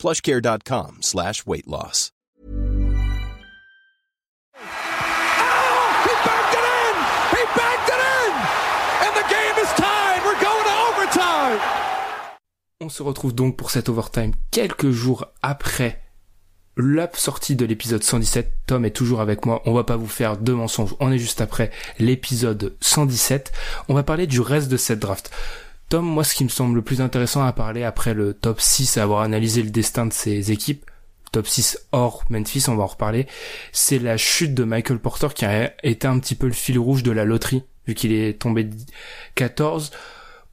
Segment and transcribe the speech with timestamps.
[0.00, 2.10] plushcare.com slash weight loss.
[4.56, 4.62] Oh,
[6.04, 6.94] he backed it in!
[7.36, 8.32] He backed it in!
[9.04, 10.20] And the game is tied!
[10.24, 11.60] We're going to overtime!
[12.80, 16.00] On se retrouve donc pour cet overtime quelques jours après
[16.78, 18.52] la sortie de l'épisode 117.
[18.66, 19.60] Tom est toujours avec moi.
[19.66, 20.94] On va pas vous faire deux mensonges.
[21.00, 23.52] On est juste après l'épisode 117.
[23.88, 25.30] On va parler du reste de cette draft.
[25.90, 28.96] Tom, moi, ce qui me semble le plus intéressant à parler après le top 6,
[28.96, 30.88] à avoir analysé le destin de ces équipes,
[31.32, 33.26] top 6 hors Memphis, on va en reparler,
[33.72, 37.02] c'est la chute de Michael Porter qui a été un petit peu le fil rouge
[37.02, 38.70] de la loterie, vu qu'il est tombé
[39.34, 39.90] 14.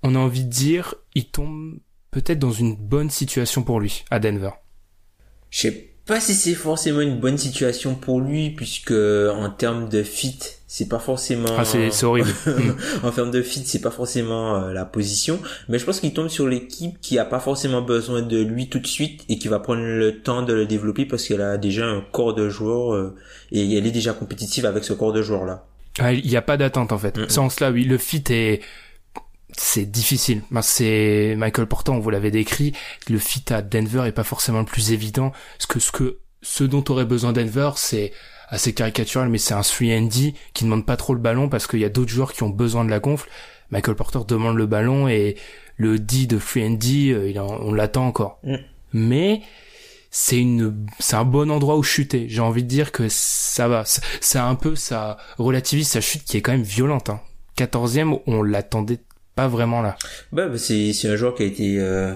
[0.01, 1.75] On a envie de dire, il tombe
[2.09, 4.49] peut-être dans une bonne situation pour lui, à Denver.
[5.51, 10.01] Je sais pas si c'est forcément une bonne situation pour lui, puisque en termes de
[10.01, 11.55] fit, c'est pas forcément.
[11.57, 12.29] Ah, c'est horrible.
[13.03, 16.27] en termes de fit, c'est pas forcément euh, la position, mais je pense qu'il tombe
[16.27, 19.59] sur l'équipe qui a pas forcément besoin de lui tout de suite et qui va
[19.59, 23.15] prendre le temps de le développer parce qu'elle a déjà un corps de joueur euh,
[23.53, 25.65] et elle est déjà compétitive avec ce corps de joueur là.
[25.99, 27.31] Ah, Il n'y a pas d'attente en fait.
[27.31, 28.61] Sans cela, oui, le fit est
[29.57, 30.41] c'est difficile.
[30.51, 32.73] Ben, c'est Michael Porter, on vous l'avait décrit.
[33.09, 35.31] Le fit à Denver est pas forcément le plus évident.
[35.59, 38.11] Ce que ce que ce dont aurait besoin Denver, c'est
[38.47, 41.85] assez caricatural, mais c'est un 3D qui demande pas trop le ballon parce qu'il y
[41.85, 43.29] a d'autres joueurs qui ont besoin de la gonfle.
[43.71, 45.35] Michael Porter demande le ballon et
[45.75, 48.39] le D de 3D, euh, il en- on l'attend encore.
[48.43, 48.55] Mm.
[48.93, 49.41] Mais
[50.09, 52.27] c'est une c'est un bon endroit où chuter.
[52.29, 53.83] J'ai envie de dire que ça va.
[53.85, 57.09] C'est- C'est un peu ça relativise sa chute qui est quand même violente.
[57.09, 57.19] Hein.
[57.57, 58.99] 14e, on l'attendait
[59.35, 59.97] pas vraiment là.
[60.31, 62.13] Bah, bah, c'est c'est un joueur qui a été euh,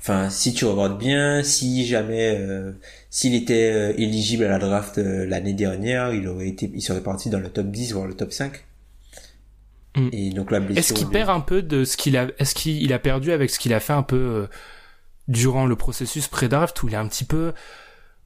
[0.00, 2.72] enfin si tu regardes bien si jamais euh,
[3.16, 7.02] s'il était euh, éligible à la draft euh, l'année dernière il aurait été il serait
[7.02, 8.64] parti dans le top 10 voire le top 5
[9.96, 10.08] Mm.
[10.10, 12.56] et donc la blessure Est-ce qu'il lui- perd un peu de ce qu'il a Est-ce
[12.56, 14.46] qu'il a perdu avec ce qu'il a fait un peu euh,
[15.28, 17.52] durant le processus pré-draft où il a un petit peu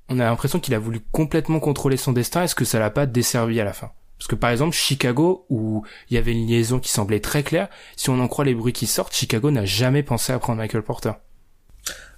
[0.09, 2.43] on a l'impression qu'il a voulu complètement contrôler son destin.
[2.43, 3.91] Est-ce que ça l'a pas desservi à la fin?
[4.19, 7.69] Parce que par exemple Chicago où il y avait une liaison qui semblait très claire,
[7.97, 10.83] si on en croit les bruits qui sortent, Chicago n'a jamais pensé à prendre Michael
[10.83, 11.13] Porter.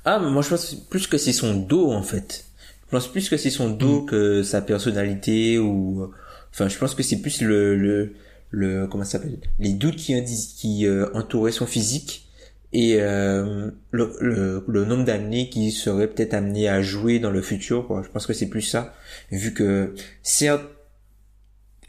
[0.05, 2.45] ah mais moi je pense plus que c'est son dos en fait
[2.91, 6.11] je pense plus que c'est son dos que sa personnalité ou
[6.51, 8.15] enfin je pense que c'est plus le le
[8.51, 9.39] le comment ça s'appelle?
[9.61, 10.13] Les doutes qui
[10.57, 12.27] qui euh, entouraient son physique
[12.73, 17.43] et euh, le, le, le nombre d'années qu'il serait peut-être amené à jouer dans le
[17.43, 18.03] futur quoi.
[18.05, 18.93] je pense que c'est plus ça
[19.31, 20.65] vu que certes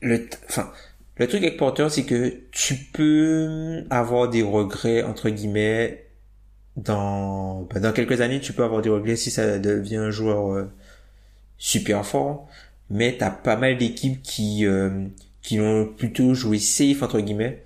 [0.01, 0.71] le enfin
[1.17, 6.07] le truc avec Porter c'est que tu peux avoir des regrets entre guillemets
[6.77, 10.51] dans bah, dans quelques années tu peux avoir des regrets si ça devient un joueur
[10.53, 10.71] euh,
[11.61, 12.47] super fort
[12.89, 15.05] mais t'as pas mal d'équipes qui euh,
[15.43, 17.63] qui ont plutôt joué safe entre guillemets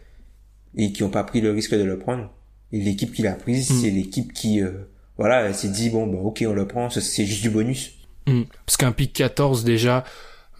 [0.75, 2.29] et qui ont pas pris le risque de le prendre
[2.73, 3.81] et l'équipe qui l'a prise Mm.
[3.81, 4.71] c'est l'équipe qui euh,
[5.17, 7.93] voilà s'est dit bon bah ok on le prend c'est juste du bonus
[8.27, 8.41] Hmm.
[8.65, 10.03] Parce qu'un pick 14 déjà,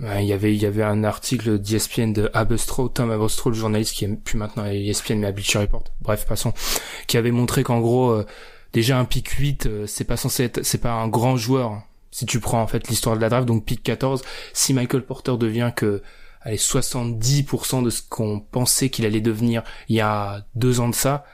[0.02, 3.56] euh, il y avait il y avait un article d'ESPN de Abestro, Tom Abestro, le
[3.56, 5.84] journaliste qui est plus maintenant à ESPN mais à Bleacher Report.
[6.02, 6.54] Bref, passons,
[7.08, 8.26] qui avait montré qu'en gros euh,
[8.74, 11.84] déjà un pick 8 euh, c'est pas censé être c'est pas un grand joueur hein.
[12.16, 14.22] Si tu prends en fait l'histoire de la draft donc pick 14
[14.54, 16.02] si Michael Porter devient que
[16.42, 20.96] allez 70% de ce qu'on pensait qu'il allait devenir il y a deux ans de
[20.96, 21.26] ça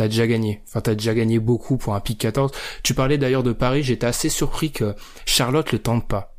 [0.00, 0.62] t'as déjà gagné.
[0.66, 2.52] Enfin, t'as déjà gagné beaucoup pour un pick 14.
[2.82, 4.94] Tu parlais d'ailleurs de Paris, j'étais assez surpris que
[5.26, 6.38] Charlotte le tente pas.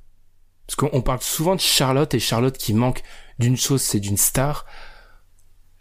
[0.66, 3.04] Parce qu'on parle souvent de Charlotte et Charlotte qui manque
[3.38, 4.66] d'une chose, c'est d'une star.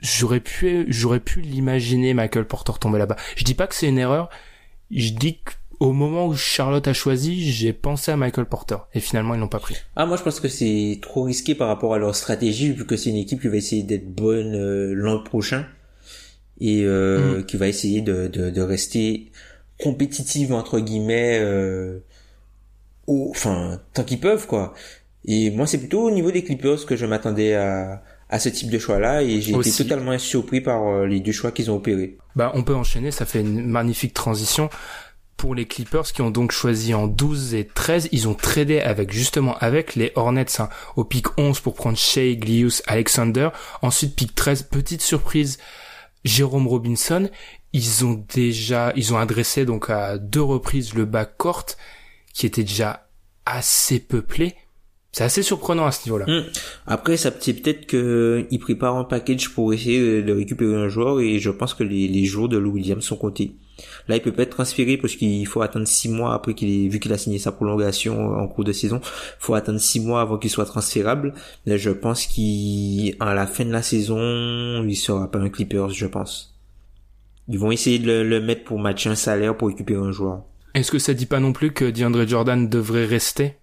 [0.02, 3.16] J'aurais pu, j'aurais pu l'imaginer Michael Porter tomber là-bas.
[3.36, 4.28] Je dis pas que c'est une erreur.
[4.90, 5.40] Je dis
[5.80, 8.76] qu'au moment où Charlotte a choisi, j'ai pensé à Michael Porter.
[8.94, 9.76] Et finalement, ils l'ont pas pris.
[9.96, 12.96] Ah, moi, je pense que c'est trop risqué par rapport à leur stratégie, vu que
[12.96, 15.66] c'est une équipe qui va essayer d'être bonne euh, l'an prochain
[16.60, 19.30] et euh, qui va essayer de, de, de rester
[19.78, 22.00] compétitive entre guillemets, euh,
[23.06, 24.74] au, enfin tant qu'ils peuvent quoi.
[25.24, 28.70] Et moi, c'est plutôt au niveau des Clippers que je m'attendais à à ce type
[28.70, 32.16] de choix-là et j'ai été totalement surpris par euh, les deux choix qu'ils ont opérés.
[32.36, 34.70] Bah, on peut enchaîner, ça fait une magnifique transition.
[35.40, 39.10] Pour les Clippers qui ont donc choisi en 12 et 13, ils ont tradé avec
[39.10, 43.48] justement avec les Hornets hein, au pic 11 pour prendre Shea, Glius, Alexander.
[43.80, 45.56] Ensuite pic 13, petite surprise,
[46.26, 47.30] Jérôme Robinson.
[47.72, 51.68] Ils ont déjà, ils ont adressé donc à deux reprises le backcourt
[52.34, 53.08] qui était déjà
[53.46, 54.56] assez peuplé.
[55.10, 56.26] C'est assez surprenant à ce niveau-là.
[56.26, 56.44] Hmm.
[56.86, 61.18] Après, ça c'est peut-être que il prépare un package pour essayer de récupérer un joueur
[61.18, 63.54] et je pense que les, les jours de Lou Williams sont comptés.
[64.08, 66.88] Là, il peut pas être transféré parce qu'il faut attendre six mois après qu'il ait
[66.88, 69.00] vu qu'il a signé sa prolongation en cours de saison.
[69.38, 71.34] Faut attendre six mois avant qu'il soit transférable.
[71.66, 76.06] Là, je pense qu'à la fin de la saison, il sera pas un Clippers, je
[76.06, 76.58] pense.
[77.48, 80.44] Ils vont essayer de le, le mettre pour matcher un salaire pour récupérer un joueur.
[80.74, 83.56] Est-ce que ça dit pas non plus que DeAndre Jordan devrait rester?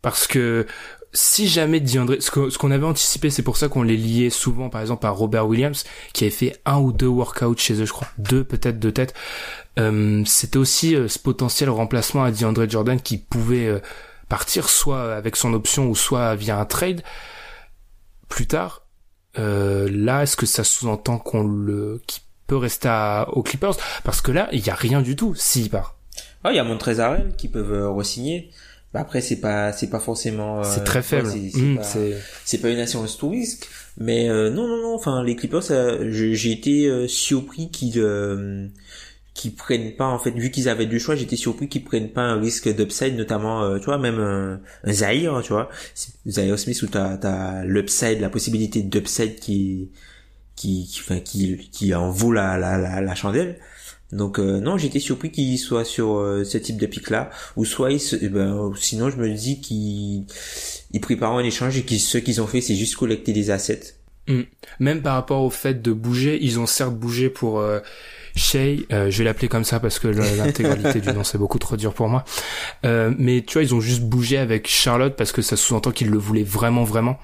[0.00, 0.66] Parce que
[1.14, 4.80] si jamais DeAndre, ce qu'on avait anticipé, c'est pour ça qu'on les liait souvent, par
[4.80, 8.08] exemple, à Robert Williams, qui avait fait un ou deux workouts chez eux, je crois,
[8.18, 9.14] deux peut-être de tête.
[9.78, 13.80] Euh, C'était aussi euh, ce potentiel remplacement à DeAndre Jordan qui pouvait euh,
[14.28, 17.02] partir soit avec son option ou soit via un trade
[18.28, 18.86] plus tard.
[19.38, 23.76] Euh, là, est-ce que ça sous-entend qu'on le, qui peut rester à, aux Clippers?
[24.04, 25.96] Parce que là, il y a rien du tout s'il part.
[26.44, 28.50] Ah, il y a Montrezarel qui peuvent re-signer.
[28.92, 31.28] Bah après c'est pas c'est pas forcément euh, c'est très faible.
[31.28, 31.78] mmh,
[32.44, 33.66] c'est pas, pas, une assurance tout risque
[33.96, 35.62] mais euh, non non non enfin les Clippers
[36.10, 38.68] j'ai été euh, surpris qu'ils euh,
[39.32, 42.20] qui prennent pas en fait vu qu'ils avaient du choix j'étais surpris qu'ils prennent pas
[42.20, 45.70] un risque d'upside notamment tu vois même un, un Zahir tu vois.
[46.28, 49.90] Zahir Smith où t'as as, l'upside la possibilité d'upside qui
[50.54, 53.58] qui qui enfin qui qui en vaut la la, la, la chandelle
[54.12, 57.64] donc euh, non, j'étais surpris qu'il soit sur euh, ce type de pic là, ou
[57.64, 60.26] soit eh ben, sinon je me dis qu'ils
[60.92, 63.94] ils préparent un échange et que ce qu'ils ont fait c'est juste collecter des assets.
[64.28, 64.42] Hmm.
[64.78, 67.80] Même par rapport au fait de bouger, ils ont certes bougé pour euh,
[68.36, 71.76] Shay, euh, je vais l'appeler comme ça parce que l'intégralité du nom c'est beaucoup trop
[71.76, 72.24] dur pour moi.
[72.84, 76.18] mais tu vois, ils ont juste bougé avec Charlotte parce que ça sous-entend qu'ils le
[76.18, 77.18] voulaient vraiment vraiment.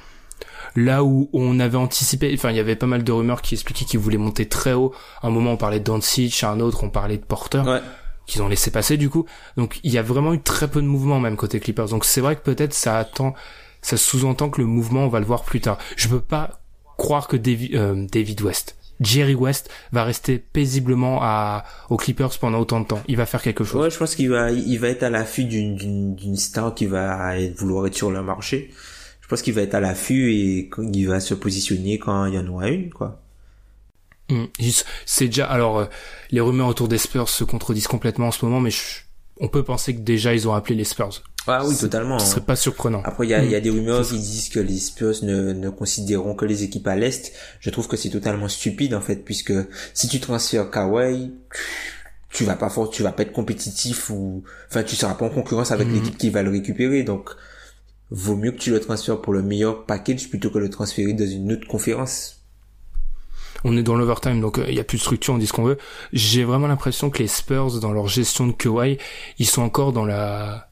[0.77, 3.85] Là où on avait anticipé, enfin il y avait pas mal de rumeurs qui expliquaient
[3.85, 4.95] qu'ils voulaient monter très haut.
[5.23, 7.63] un moment on parlait de Doncic, à un autre on parlait de Porter.
[8.27, 9.27] qu'ils ont laissé passer du coup.
[9.57, 11.89] Donc il y a vraiment eu très peu de mouvement même côté Clippers.
[11.89, 13.35] Donc c'est vrai que peut-être ça attend,
[13.83, 15.79] ça sous-entend que le mouvement on va le voir plus tard.
[15.97, 16.61] Je peux pas
[16.97, 22.59] croire que David, euh, David West, Jerry West va rester paisiblement à aux Clippers pendant
[22.59, 23.01] autant de temps.
[23.09, 23.83] Il va faire quelque chose.
[23.83, 27.35] Ouais, je pense qu'il va il va être à l'affût d'une d'une star qui va
[27.57, 28.71] vouloir être sur le marché
[29.29, 32.39] je pense qu'il va être à l'affût et il va se positionner quand il y
[32.39, 33.21] en aura une, quoi.
[34.31, 34.47] Hmm.
[35.05, 35.85] c'est déjà alors euh,
[36.31, 38.71] les rumeurs autour des Spurs se contredisent complètement en ce moment, mais
[39.39, 41.23] on peut penser que déjà ils ont appelé les Spurs.
[41.47, 42.19] Ah oui, totalement.
[42.19, 43.03] Ce serait pas surprenant.
[43.05, 43.63] Après, il y a, y a, hmm.
[43.63, 47.35] des rumeurs qui disent que les Spurs ne, ne considéreront que les équipes à l'Est.
[47.61, 49.53] Je trouve que c'est totalement stupide, en fait, puisque
[49.93, 51.33] si tu transfères Kawhi,
[52.31, 55.31] tu vas pas fort, tu vas pas être compétitif ou, enfin, tu seras pas en
[55.31, 55.95] concurrence avec hmm.
[55.95, 57.03] l'équipe qui va le récupérer.
[57.03, 57.31] Donc,
[58.11, 61.27] vaut mieux que tu le transfères pour le meilleur package plutôt que le transférer dans
[61.27, 62.43] une autre conférence.
[63.65, 65.53] On est dans l'overtime, donc il euh, y a plus de structure, on dit ce
[65.53, 65.79] qu'on veut.
[66.13, 68.99] J'ai vraiment l'impression que les Spurs, dans leur gestion de Kawhi,
[69.39, 70.69] ils sont encore dans la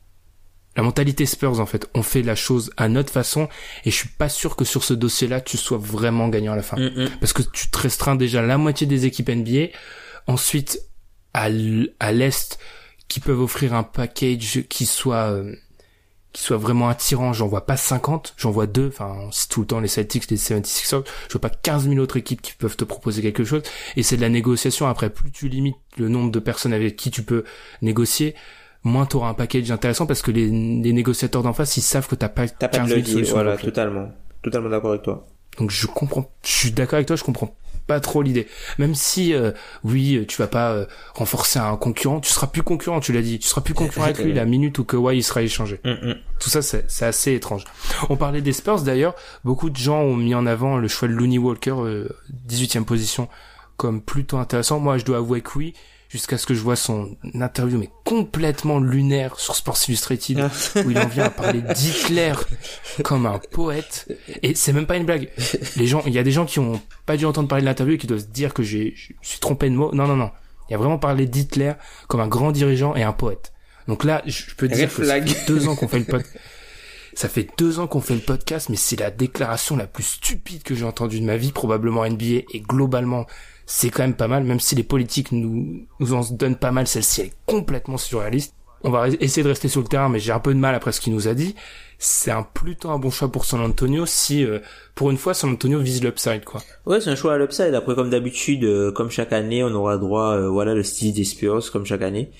[0.77, 1.89] la mentalité Spurs en fait.
[1.95, 3.49] On fait la chose à notre façon,
[3.85, 6.63] et je suis pas sûr que sur ce dossier-là, tu sois vraiment gagnant à la
[6.63, 9.69] fin, mm, parce que tu te restreins déjà la moitié des équipes NBA.
[10.27, 10.81] Ensuite,
[11.33, 12.59] à l'est,
[13.09, 15.55] qui peuvent offrir un package qui soit euh,
[16.37, 19.67] qui soit vraiment attirant, j'en vois pas 50, j'en vois deux, enfin, c'est tout le
[19.67, 22.85] temps les Celtics, les 76ers, je vois pas 15 000 autres équipes qui peuvent te
[22.85, 23.63] proposer quelque chose,
[23.97, 27.11] et c'est de la négociation, après, plus tu limites le nombre de personnes avec qui
[27.11, 27.45] tu peux
[27.81, 28.35] négocier,
[28.85, 32.07] moins tu auras un package intéressant, parce que les, les négociateurs d'en face, ils savent
[32.07, 33.35] que t'as pas t'as 15 000 solutions.
[33.35, 34.13] Voilà, totalement.
[34.43, 35.27] Totalement d'accord avec toi.
[35.57, 37.57] Donc je comprends, je suis d'accord avec toi, je comprends
[37.87, 38.49] pas trop l'idée.
[38.79, 39.53] Même si euh,
[39.85, 43.39] oui, tu vas pas euh, renforcer un concurrent, tu seras plus concurrent, tu l'as dit,
[43.39, 45.81] tu seras plus concurrent avec lui la minute où Kawhi il sera échangé.
[45.85, 46.15] Mm, mm.
[46.39, 47.65] Tout ça c'est assez étrange.
[48.09, 49.15] On parlait des Spurs d'ailleurs,
[49.45, 51.77] beaucoup de gens ont mis en avant le choix de Looney Walker
[52.49, 53.29] 18e euh, position
[53.77, 54.81] comme plutôt intéressant.
[54.81, 55.75] Moi, je dois avouer que oui,
[56.17, 60.49] jusqu'à ce que je vois son interview mais complètement lunaire sur Sports Illustrated
[60.85, 62.33] où il en vient à parler d'Hitler
[63.05, 64.09] comme un poète.
[64.43, 65.31] Et c'est même pas une blague.
[65.77, 67.95] Les gens il y a des gens qui ont pas dû entendre parler de l'interview
[67.95, 70.31] et qui doivent se dire que j'ai je suis trompé de mots non non non.
[70.69, 71.75] Il a vraiment parlé d'Hitler
[72.09, 73.53] comme un grand dirigeant et un poète.
[73.89, 76.37] Donc là je peux dire que ça fait deux ans qu'on fait le podcast
[77.17, 80.63] ça fait deux ans qu'on fait le podcast, mais c'est la déclaration la plus stupide
[80.63, 83.27] que j'ai entendue de ma vie, probablement NBA et globalement
[83.67, 86.87] c'est quand même pas mal, même si les politiques nous, nous en donnent pas mal,
[86.87, 88.55] celle-ci est complètement surréaliste.
[88.85, 90.93] On va essayer de rester sur le terrain, mais j'ai un peu de mal après
[90.93, 91.57] ce qu'il nous a dit.
[91.99, 94.61] C'est un plutôt un bon choix pour San Antonio si, euh,
[94.95, 96.63] pour une fois, San Antonio vise l'upside, quoi.
[96.85, 97.75] Ouais, c'est un choix à l'upside.
[97.75, 101.25] Après, comme d'habitude, euh, comme chaque année, on aura droit, euh, voilà, le style des
[101.25, 102.31] Spurs, comme chaque année.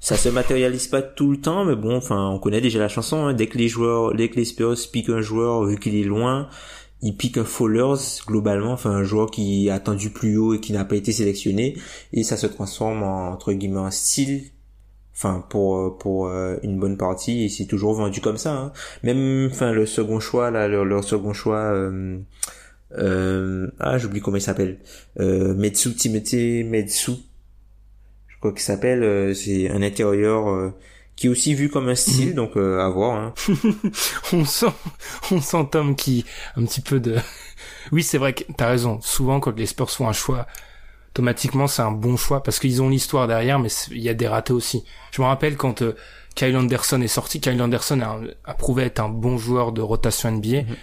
[0.00, 3.26] Ça se matérialise pas tout le temps, mais bon, enfin, on connaît déjà la chanson.
[3.26, 3.34] Hein.
[3.34, 6.48] Dès que les joueurs, dès que les Spurs piquent un joueur, vu qu'il est loin,
[7.02, 10.72] il pique un Fallers globalement, enfin un joueur qui a attendu plus haut et qui
[10.72, 11.76] n'a pas été sélectionné,
[12.12, 14.44] et ça se transforme en, entre guillemets en style
[15.14, 18.72] enfin pour pour une bonne partie et c'est toujours vendu comme ça hein.
[19.02, 21.72] même enfin le second choix là leur, second choix
[22.98, 24.78] euh, ah j'oublie comment il s'appelle
[25.20, 27.12] euh, Metsu Timete Metsu
[28.26, 30.72] je crois qu'il s'appelle c'est un intérieur
[31.16, 32.34] qui est aussi vu comme un style, mhm.
[32.34, 33.16] donc euh, à voir.
[33.16, 33.34] Hein.
[34.32, 34.72] on sent,
[35.30, 36.24] on sent Tom qui
[36.56, 37.16] un petit peu de.
[37.92, 39.00] oui, c'est vrai que t'as raison.
[39.00, 40.46] Souvent, quand les Spurs font un choix,
[41.10, 44.26] automatiquement, c'est un bon choix parce qu'ils ont l'histoire derrière, mais il y a des
[44.26, 44.84] ratés aussi.
[45.12, 45.94] Je me rappelle quand euh,
[46.34, 47.40] Kyle Anderson est sorti.
[47.40, 48.00] Kyle Anderson
[48.44, 50.62] a, prouvé être un bon joueur de rotation NBA.
[50.62, 50.76] Mhm.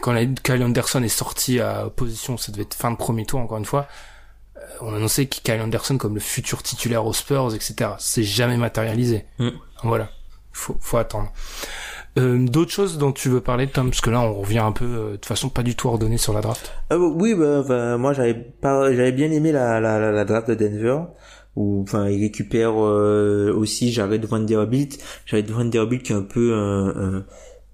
[0.00, 3.58] Quand Kyle Anderson est sorti à position, ça devait être fin de premier tour encore
[3.58, 3.86] une fois
[4.80, 7.92] on annonçait Kyle Anderson comme le futur titulaire aux Spurs, etc.
[7.98, 9.24] C'est jamais matérialisé.
[9.38, 9.50] Mm.
[9.84, 10.10] Voilà,
[10.52, 11.32] faut, faut attendre.
[12.16, 14.84] Euh, D'autres choses dont tu veux parler, Tom, parce que là on revient un peu
[14.84, 16.72] euh, de façon pas du tout ordonnée sur la draft.
[16.92, 20.54] Euh, oui, bah, bah, moi j'avais pas, j'avais bien aimé la, la, la, draft de
[20.54, 20.98] Denver
[21.56, 27.24] où enfin il récupère euh, aussi Jared Vanderbilt, Jared Vanderbilt qui est un peu un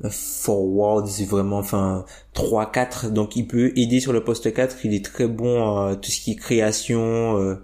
[0.09, 4.95] forward, c'est vraiment enfin 3 4 donc il peut aider sur le poste 4, il
[4.95, 7.57] est très bon à tout ce qui est création euh.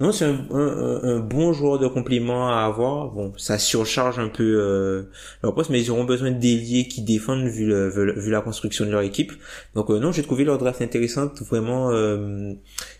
[0.00, 3.12] Non, c'est un, bon joueur de complément à avoir.
[3.12, 5.04] Bon, ça surcharge un peu euh,
[5.42, 8.90] leur poste, mais ils auront besoin d'ailiers qui défendent vu, le, vu, la construction de
[8.90, 9.32] leur équipe.
[9.74, 12.54] Donc euh, non, j'ai trouvé leur draft intéressante, vraiment euh,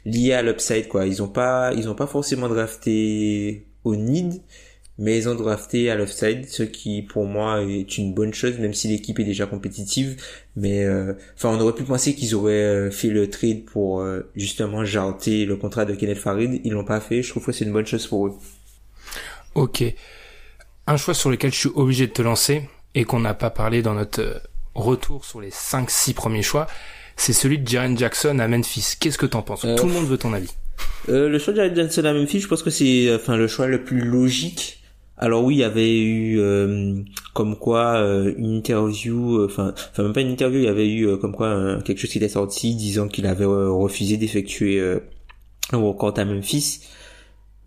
[0.04, 1.06] liée à l'upside quoi.
[1.06, 4.40] Ils ont pas, ils ont pas forcément drafté au need,
[4.98, 8.74] mais ils ont drafté à l'offside, ce qui pour moi est une bonne chose, même
[8.74, 10.16] si l'équipe est déjà compétitive.
[10.56, 14.20] Mais euh, enfin, on aurait pu penser qu'ils auraient euh, fait le trade pour euh,
[14.36, 16.60] justement jarter le contrat de Kenneth Farid.
[16.64, 17.22] Ils l'ont pas fait.
[17.22, 18.34] Je trouve que c'est une bonne chose pour eux.
[19.56, 19.82] Ok.
[20.86, 23.82] Un choix sur lequel je suis obligé de te lancer et qu'on n'a pas parlé
[23.82, 24.42] dans notre
[24.76, 26.68] retour sur les 5-6 premiers choix,
[27.16, 28.94] c'est celui de Jaren Jackson à Memphis.
[29.00, 29.62] Qu'est-ce que t'en penses?
[29.62, 30.52] Tout le monde veut ton avis.
[31.08, 33.82] le choix de Jaren Jackson à Memphis, je pense que c'est enfin le choix le
[33.82, 34.83] plus logique
[35.16, 36.96] alors oui, il y avait eu euh,
[37.34, 40.90] comme quoi euh, une interview, euh, enfin, enfin même pas une interview, il y avait
[40.90, 44.82] eu comme quoi quelque chose qui était sorti disant qu'il avait refusé d'effectuer
[45.72, 46.80] un workout à Memphis.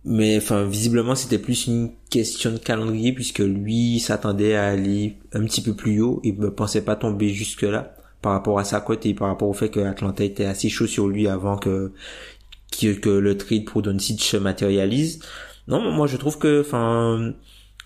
[0.05, 5.43] Mais enfin, visiblement, c'était plus une question de calendrier puisque lui s'attendait à aller un
[5.43, 6.21] petit peu plus haut.
[6.23, 9.49] Il ne pensait pas tomber jusque là par rapport à sa cote et par rapport
[9.49, 11.91] au fait que Atlanta était assez chaud sur lui avant que
[12.71, 15.19] que, le trade pour Doncic se matérialise.
[15.67, 17.33] Non, moi je trouve que, enfin,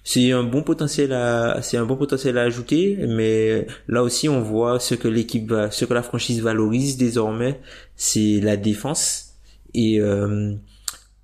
[0.03, 4.41] c'est un bon potentiel à, c'est un bon potentiel à ajouter, mais là aussi on
[4.41, 7.59] voit ce que l'équipe ce que la franchise valorise désormais,
[7.95, 9.35] c'est la défense.
[9.73, 10.53] Et euh,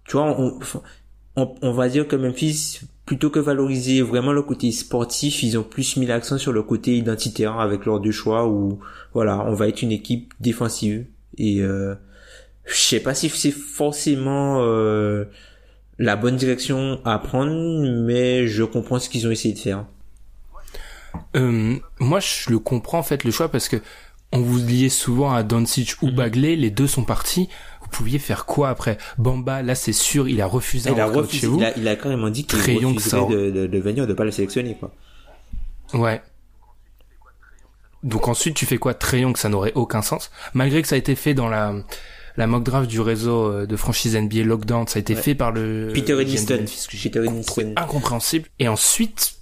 [0.05, 0.59] tu vois, on,
[1.35, 5.63] on, on, va dire que Memphis plutôt que valoriser vraiment le côté sportif, ils ont
[5.63, 8.79] plus mis l'accent sur le côté identitaire avec leurs deux choix où
[9.13, 11.05] voilà, on va être une équipe défensive.
[11.37, 11.95] Et euh,
[12.65, 15.25] je sais pas si c'est forcément euh,
[15.99, 19.85] la bonne direction à prendre, mais je comprends ce qu'ils ont essayé de faire.
[21.35, 23.77] Euh, moi, je le comprends en fait le choix parce que
[24.33, 26.15] on vous liait souvent à Doncic ou mhm.
[26.15, 27.49] Bagley, les deux sont partis.
[27.81, 28.97] Vous pouviez faire quoi après?
[29.17, 30.91] Bamba, là c'est sûr, il a refusé.
[30.91, 31.39] Il a refusé.
[31.39, 31.57] Chez vous.
[31.57, 34.31] Il, a, il a carrément dit qu'il refuserait de, de, de, venir, de pas le
[34.31, 34.91] sélectionner quoi.
[35.93, 36.21] Ouais.
[38.03, 38.93] Donc ensuite tu fais quoi?
[38.93, 41.73] Trayon que ça n'aurait aucun sens, malgré que ça a été fait dans la
[42.37, 45.51] la mock draft du réseau euh, de franchise NBA Lockdown, ça a été fait par
[45.51, 46.65] le Peter Edmiston.
[46.89, 47.25] Peter
[47.75, 48.47] Incompréhensible.
[48.59, 49.39] Et ensuite,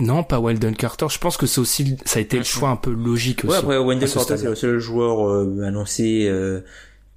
[0.00, 1.06] non, pas Weldon Carter.
[1.10, 3.52] Je pense que c'est aussi, ça a été le choix un peu logique aussi.
[3.52, 6.60] Ouais, après Weldon Carter, c'est le seul joueur euh, annoncé euh,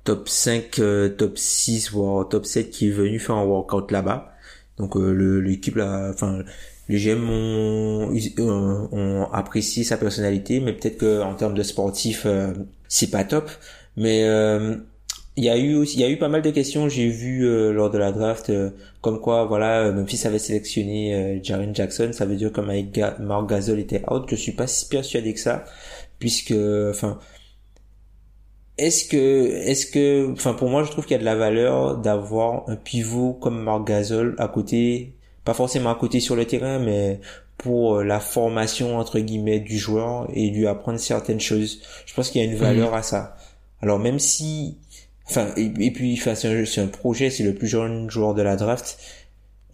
[0.04, 0.82] top 5,
[1.18, 4.34] top 6, voire top 7 qui est venu faire un workout là-bas.
[4.78, 6.40] Donc l'équipe là, enfin
[6.90, 12.26] les GM ont, ont, apprécié sa personnalité, mais peut-être que en termes de sportif,
[12.88, 13.50] c'est pas top.
[13.98, 14.76] Mais euh,
[15.36, 17.46] il y a eu aussi, il y a eu pas mal de questions j'ai vu
[17.46, 18.72] euh, lors de la draft euh,
[19.02, 22.62] comme quoi voilà Memphis avait sélectionné Jaren Jackson ça veut dire que
[23.22, 24.26] Mark Gasol était out.
[24.30, 25.66] Je suis pas si persuadé que ça
[26.20, 26.54] puisque
[26.90, 27.20] enfin
[28.78, 31.98] est-ce que est-ce que enfin pour moi je trouve qu'il y a de la valeur
[31.98, 35.14] d'avoir un pivot comme Mark Gasol à côté
[35.46, 37.20] pas forcément à côté sur le terrain mais
[37.58, 41.80] pour la formation entre guillemets du joueur et lui apprendre certaines choses.
[42.08, 43.38] Je pense qu'il y a une valeur à ça
[43.82, 44.78] alors même si,
[45.30, 48.98] enfin, et, puis, enfin, c'est un, projet, c'est le plus jeune joueur de la draft.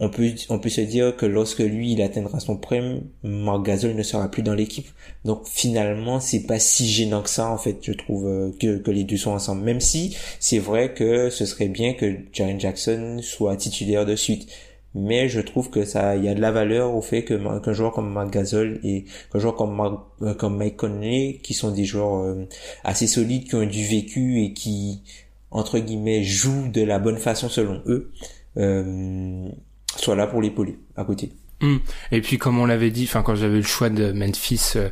[0.00, 4.02] On peut, on peut se dire que lorsque lui, il atteindra son prime, Marc ne
[4.04, 4.86] sera plus dans l'équipe.
[5.24, 8.92] Donc finalement, c'est pas si gênant que ça, en fait, je trouve, euh, que, que
[8.92, 9.64] les deux sont ensemble.
[9.64, 14.48] Même si, c'est vrai que ce serait bien que Jaren Jackson soit titulaire de suite
[14.94, 17.72] mais je trouve que ça il y a de la valeur au fait que qu'un
[17.72, 21.84] joueur comme Marc Gasol et qu'un joueur comme euh, comme Mike Conley qui sont des
[21.84, 22.48] joueurs euh,
[22.84, 25.02] assez solides qui ont du vécu et qui
[25.50, 28.10] entre guillemets jouent de la bonne façon selon eux
[28.56, 29.48] euh,
[29.96, 31.32] soit là pour l'épauler à côté.
[31.60, 31.78] Hmm.
[32.12, 34.90] Et puis comme on l'avait dit, enfin quand j'avais le choix de Memphis euh,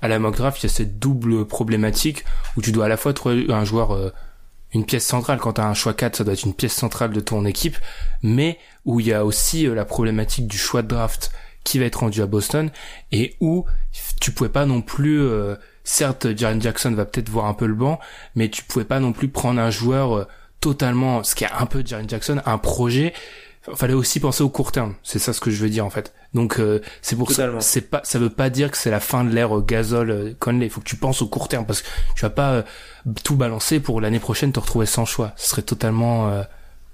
[0.00, 2.24] à la mock draft, il y a cette double problématique
[2.56, 4.10] où tu dois à la fois trouver un joueur euh,
[4.74, 5.38] une pièce centrale.
[5.38, 7.76] Quand tu as un choix 4, ça doit être une pièce centrale de ton équipe,
[8.22, 11.32] mais où il y a aussi euh, la problématique du choix de draft
[11.64, 12.70] qui va être rendu à Boston
[13.12, 13.66] et où
[14.20, 15.28] tu pouvais pas non plus
[15.84, 17.98] certes Jaren Jackson va peut-être voir un peu le banc,
[18.34, 20.28] mais tu pouvais pas non plus prendre un joueur
[20.60, 23.12] totalement ce qui est un peu Jaren Jackson, un projet
[23.74, 24.94] fallait aussi penser au court terme.
[25.02, 26.12] C'est ça ce que je veux dire en fait.
[26.34, 27.48] Donc euh, c'est pour ça.
[27.60, 30.66] C'est pas, ça veut pas dire que c'est la fin de l'ère Gasol euh, Conley.
[30.66, 32.62] Il faut que tu penses au court terme parce que tu vas pas euh,
[33.24, 35.32] tout balancer pour l'année prochaine te retrouver sans choix.
[35.36, 36.42] Ce serait totalement euh,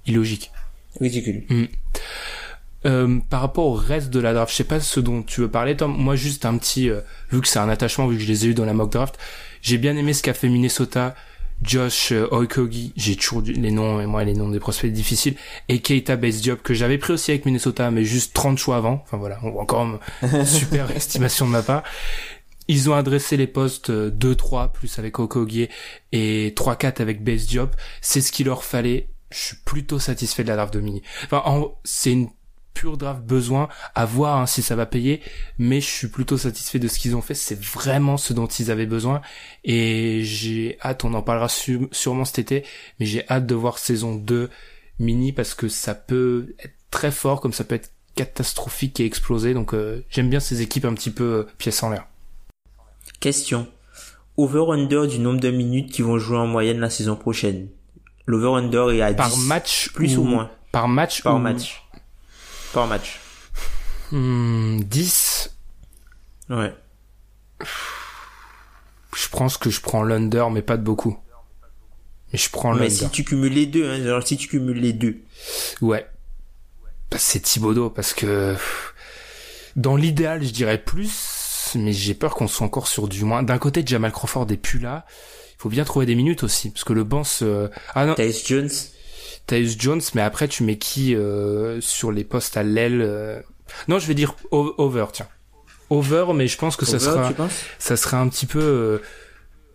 [0.05, 0.51] illogique.
[0.99, 1.43] Ridicule.
[1.49, 3.19] Mm.
[3.29, 5.75] par rapport au reste de la draft, je sais pas ce dont tu veux parler,
[5.75, 5.91] Tom.
[5.91, 6.89] Moi, juste un petit,
[7.31, 9.17] vu que c'est un attachement, vu que je les ai eu dans la mock draft,
[9.61, 11.15] j'ai bien aimé ce qu'a fait Minnesota
[11.61, 15.35] Josh euh, Oikogi, j'ai toujours les noms et moi les noms des prospects difficiles
[15.69, 19.01] et Keita Base Job que j'avais pris aussi avec Minnesota mais juste 30 choix avant.
[19.03, 19.99] Enfin voilà, encore
[20.45, 21.83] super estimation de ma part.
[22.67, 25.69] Ils ont adressé les postes 2-3 plus avec Okogie
[26.11, 27.69] et 3-4 avec Base Job.
[28.01, 29.09] C'est ce qu'il leur fallait.
[29.31, 31.03] Je suis plutôt satisfait de la draft de Mini.
[31.25, 31.43] Enfin,
[31.83, 32.29] c'est une
[32.75, 35.21] pur draft besoin, à voir hein, si ça va payer,
[35.57, 38.69] mais je suis plutôt satisfait de ce qu'ils ont fait, c'est vraiment ce dont ils
[38.69, 39.21] avaient besoin,
[39.63, 42.63] et j'ai hâte, on en parlera sûrement cet été,
[42.99, 44.51] mais j'ai hâte de voir saison 2
[44.99, 49.53] mini, parce que ça peut être très fort, comme ça peut être catastrophique et exploser,
[49.53, 52.05] donc euh, j'aime bien ces équipes un petit peu euh, pièces en l'air.
[53.19, 53.67] Question.
[54.37, 57.69] Over-under du nombre de minutes qui vont jouer en moyenne la saison prochaine?
[58.25, 60.51] L'over-under est à par match plus ou, moins?
[60.71, 61.84] Par match par match
[62.75, 63.21] par match
[64.11, 65.51] hmm, 10
[66.49, 66.73] Ouais.
[69.15, 71.17] Je pense que je prends l'under, mais pas de beaucoup.
[72.31, 72.83] Mais je prends l'under.
[72.83, 75.21] Mais si tu cumules les deux, hein, alors si tu cumules les deux.
[75.81, 76.05] Ouais.
[77.09, 78.55] Bah, c'est Thibodeau, parce que
[79.75, 83.41] dans l'idéal, je dirais plus, mais j'ai peur qu'on soit encore sur du moins.
[83.41, 85.05] D'un côté, Jamal Crawford est plus là.
[85.57, 87.71] Il faut bien trouver des minutes aussi, parce que le banc se...
[87.95, 88.15] Ah non.
[88.45, 88.69] Jones
[89.47, 93.39] Tyus Jones, mais après tu mets qui euh, sur les postes à l'aile euh
[93.87, 95.27] Non, je vais dire over, tiens.
[95.89, 97.31] Over, mais je pense que ça sera,
[97.77, 98.97] ça sera un petit peu, euh,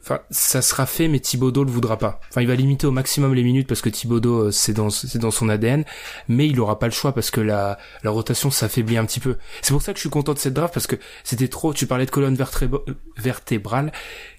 [0.02, 2.20] enfin, ça sera fait, mais Thibodeau le voudra pas.
[2.30, 5.30] Enfin, il va limiter au maximum les minutes parce que Thibodeau c'est dans, c'est dans
[5.30, 5.84] son ADN,
[6.26, 9.36] mais il aura pas le choix parce que la, la rotation s'affaiblit un petit peu.
[9.62, 11.72] C'est pour ça que je suis content de cette draft parce que c'était trop.
[11.72, 12.36] Tu parlais de colonne
[13.16, 13.92] vertébrale.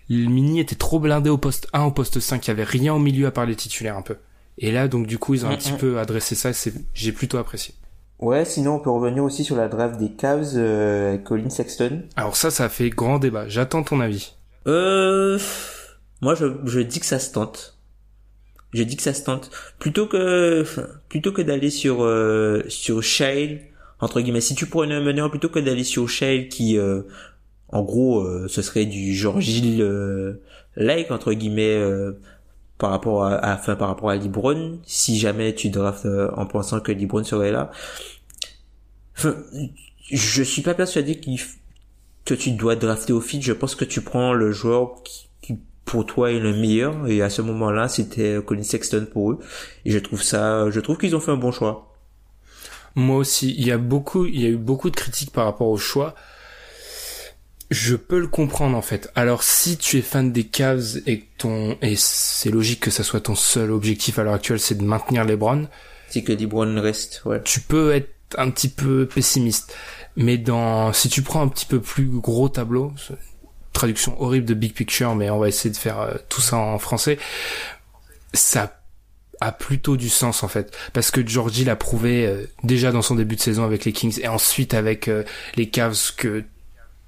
[0.09, 2.45] Le mini était trop blindé au poste 1, au poste 5.
[2.45, 4.17] Il y avait rien au milieu à part les titulaires un peu.
[4.61, 5.77] Et là, donc du coup, ils ont un mm, petit mm.
[5.77, 6.53] peu adressé ça.
[6.53, 7.75] C'est, j'ai plutôt apprécié.
[8.19, 12.03] Ouais, sinon on peut revenir aussi sur la draft des Cavs, euh, Colin Sexton.
[12.15, 13.47] Alors ça, ça fait grand débat.
[13.47, 14.35] J'attends ton avis.
[14.67, 15.39] Euh,
[16.21, 17.79] moi, je, je dis que ça se tente.
[18.73, 19.49] Je dis que ça se tente.
[19.79, 20.63] Plutôt que,
[21.09, 23.59] plutôt que d'aller sur euh, sur Shale,
[23.99, 27.01] entre guillemets, si tu prenais un meneur plutôt que d'aller sur Shale qui, euh,
[27.69, 29.49] en gros, euh, ce serait du George
[30.77, 31.77] Lake entre guillemets
[32.81, 34.17] par rapport à, enfin, par rapport à
[34.87, 37.69] si jamais tu draftes euh, en pensant que LeBron serait là.
[40.09, 41.21] Je suis pas persuadé
[42.25, 43.39] que tu dois drafter au fit.
[43.39, 47.05] Je pense que tu prends le joueur qui, pour toi est le meilleur.
[47.05, 49.39] Et à ce moment-là, c'était Colin Sexton pour eux.
[49.85, 51.93] Et je trouve ça, je trouve qu'ils ont fait un bon choix.
[52.95, 55.67] Moi aussi, il y a beaucoup, il y a eu beaucoup de critiques par rapport
[55.67, 56.15] au choix.
[57.71, 59.09] Je peux le comprendre en fait.
[59.15, 63.21] Alors si tu es fan des Cavs et ton et c'est logique que ça soit
[63.21, 65.67] ton seul objectif à l'heure actuelle, c'est de maintenir LeBron.
[66.09, 67.21] C'est que LeBron reste.
[67.23, 67.41] Ouais.
[67.43, 69.73] Tu peux être un petit peu pessimiste,
[70.17, 72.91] mais dans si tu prends un petit peu plus gros tableau,
[73.71, 76.77] traduction horrible de Big Picture, mais on va essayer de faire euh, tout ça en
[76.77, 77.17] français.
[78.33, 78.81] Ça
[79.39, 83.15] a plutôt du sens en fait parce que Georgie l'a prouvé euh, déjà dans son
[83.15, 85.23] début de saison avec les Kings et ensuite avec euh,
[85.55, 86.43] les Cavs que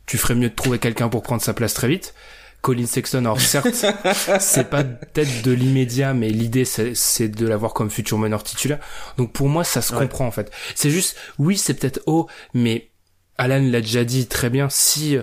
[0.05, 2.13] tu ferais mieux de trouver quelqu'un pour prendre sa place très vite.
[2.61, 3.67] Colin Sexton, alors certes,
[4.39, 8.79] c'est pas peut-être de l'immédiat, mais l'idée c'est de l'avoir comme futur meneur titulaire.
[9.17, 10.49] Donc pour moi, ça se comprend en fait.
[10.73, 12.89] C'est juste, oui, c'est peut-être haut, mais
[13.37, 14.69] Alan l'a déjà dit très bien.
[14.69, 15.17] Si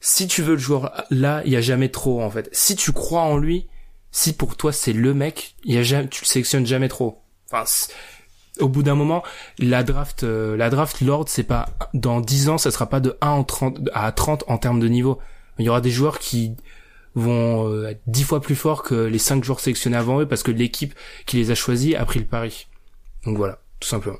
[0.00, 2.48] si tu veux le joueur là, il y a jamais trop en fait.
[2.52, 3.68] Si tu crois en lui,
[4.10, 7.22] si pour toi c'est le mec, il y a jamais, tu le sélectionnes jamais trop.
[7.50, 7.64] Enfin,
[8.60, 9.22] au bout d'un moment,
[9.58, 13.16] la draft, euh, la draft Lord, c'est pas dans 10 ans, ça sera pas de
[13.20, 15.18] 1 en 30, à 30 en termes de niveau.
[15.58, 16.56] Il y aura des joueurs qui
[17.14, 20.42] vont euh, être 10 fois plus forts que les 5 joueurs sélectionnés avant eux parce
[20.42, 20.94] que l'équipe
[21.26, 22.66] qui les a choisis a pris le pari.
[23.24, 24.18] Donc voilà, tout simplement.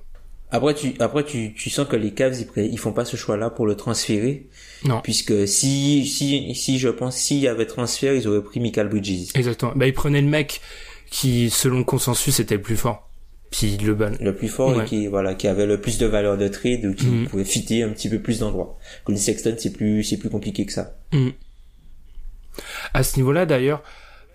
[0.50, 3.36] Après tu après tu, tu sens que les Cavs ils, ils font pas ce choix
[3.36, 4.46] là pour le transférer.
[4.84, 5.00] Non.
[5.02, 9.28] Puisque si si si je pense s'il y avait transfert, ils auraient pris Michael Bridges.
[9.34, 9.72] Exactement.
[9.76, 10.62] Bah ils prenaient le mec
[11.10, 13.07] qui selon le consensus était le plus fort.
[13.50, 14.12] Puis le ban.
[14.20, 14.84] Le plus fort Ouais.
[14.84, 17.28] et qui, voilà, qui avait le plus de valeur de trade ou qui Mhm.
[17.28, 18.78] pouvait fitter un petit peu plus d'endroits.
[19.04, 20.96] Colin Sexton, c'est plus, c'est plus compliqué que ça.
[21.12, 21.30] Mm.
[22.94, 23.82] À ce niveau-là, d'ailleurs,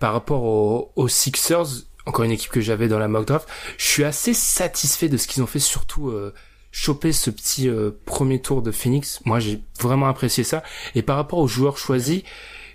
[0.00, 1.66] par rapport aux, aux Sixers,
[2.06, 3.48] encore une équipe que j'avais dans la mock draft,
[3.78, 6.34] je suis assez satisfait de ce qu'ils ont fait, surtout euh,
[6.72, 9.20] choper ce petit euh, premier tour de Phoenix.
[9.24, 10.62] Moi, j'ai vraiment apprécié ça.
[10.94, 12.22] Et par rapport aux joueurs choisis,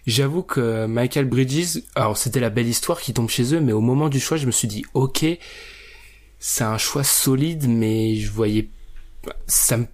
[0.07, 3.81] j'avoue que Michael Bridges, alors c'était la belle histoire qui tombe chez eux, mais au
[3.81, 5.25] moment du choix, je me suis dit, ok,
[6.39, 8.69] c'est un choix solide, mais je voyais,
[9.47, 9.85] ça me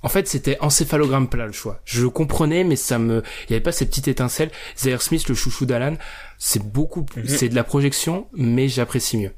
[0.00, 1.80] en fait, c'était encéphalogramme plat le choix.
[1.84, 4.52] Je le comprenais, mais ça me, il y avait pas ces petites étincelles.
[4.78, 5.96] Zaire Smith, le chouchou d'Alan,
[6.38, 7.28] c'est beaucoup, plus- Mhm.
[7.28, 9.32] c'est de la projection, mais j'apprécie mieux.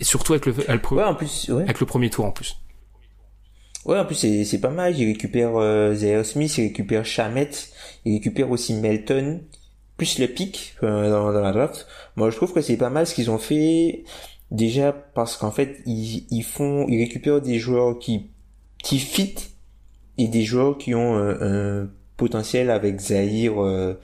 [0.00, 1.62] Et surtout avec le, avec le, Ouais, en plus, ouais.
[1.62, 2.56] avec le premier tour en plus.
[3.86, 4.96] Ouais, en plus, c'est, c'est pas mal.
[4.98, 7.48] Il récupère, euh, Zaire Smith, il récupère Chamet,
[8.04, 9.40] il récupère aussi Melton,
[9.96, 11.86] plus le pic, euh, dans, dans la draft.
[12.16, 14.04] Moi, je trouve que c'est pas mal ce qu'ils ont fait.
[14.52, 18.26] Déjà, parce qu'en fait, ils, ils font, ils récupèrent des joueurs qui,
[18.82, 19.34] qui fit
[20.18, 23.94] et des joueurs qui ont un, un potentiel avec Zahir, euh,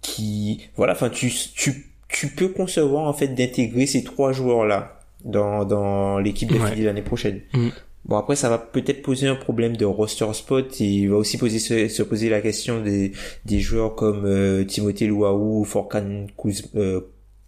[0.00, 5.64] qui, voilà, enfin, tu, tu, tu peux concevoir, en fait, d'intégrer ces trois joueurs-là dans,
[5.64, 6.74] dans l'équipe de Ouais.
[6.76, 7.42] L'année prochaine.
[7.54, 7.70] Mhm.
[8.06, 11.38] Bon après ça va peut-être poser un problème de roster spot et il va aussi
[11.38, 13.10] poser se, se poser la question des
[13.44, 17.00] des joueurs comme euh, Timothée Luau, Forkan Kuz, euh,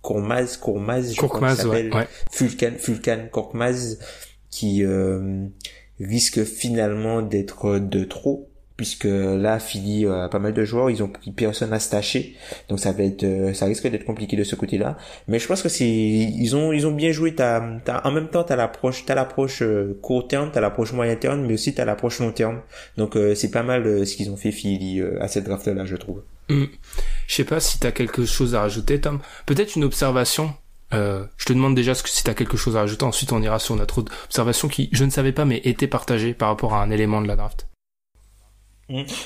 [0.02, 2.08] Kormaz, Kormaz, je crois Korkmaz, ouais, s'appelle, ouais.
[2.30, 3.98] Fulkan, Fulkan Korkmaz,
[4.50, 5.46] qui euh,
[6.00, 11.02] risque finalement d'être de trop puisque là Philly euh, a pas mal de joueurs, ils
[11.02, 12.36] ont pris personne à se tâcher,
[12.68, 14.96] donc ça va être, euh, ça risque d'être compliqué de ce côté-là.
[15.26, 17.34] Mais je pense que c'est, ils ont, ils ont bien joué.
[17.34, 21.16] T'as, t'as, en même temps, t'as l'approche, t'as l'approche euh, court terme, t'as l'approche moyen
[21.16, 22.60] terme, mais aussi t'as l'approche long terme.
[22.96, 25.84] Donc euh, c'est pas mal euh, ce qu'ils ont fait Philly euh, à cette draft-là,
[25.84, 26.22] je trouve.
[26.48, 29.20] Je sais pas si t'as quelque chose à rajouter, Tom.
[29.46, 30.54] Peut-être une observation.
[30.94, 33.04] Euh, je te demande déjà si t'as quelque chose à rajouter.
[33.04, 36.32] Ensuite, on ira sur notre autre observation qui, je ne savais pas, mais était partagée
[36.34, 37.68] par rapport à un élément de la draft.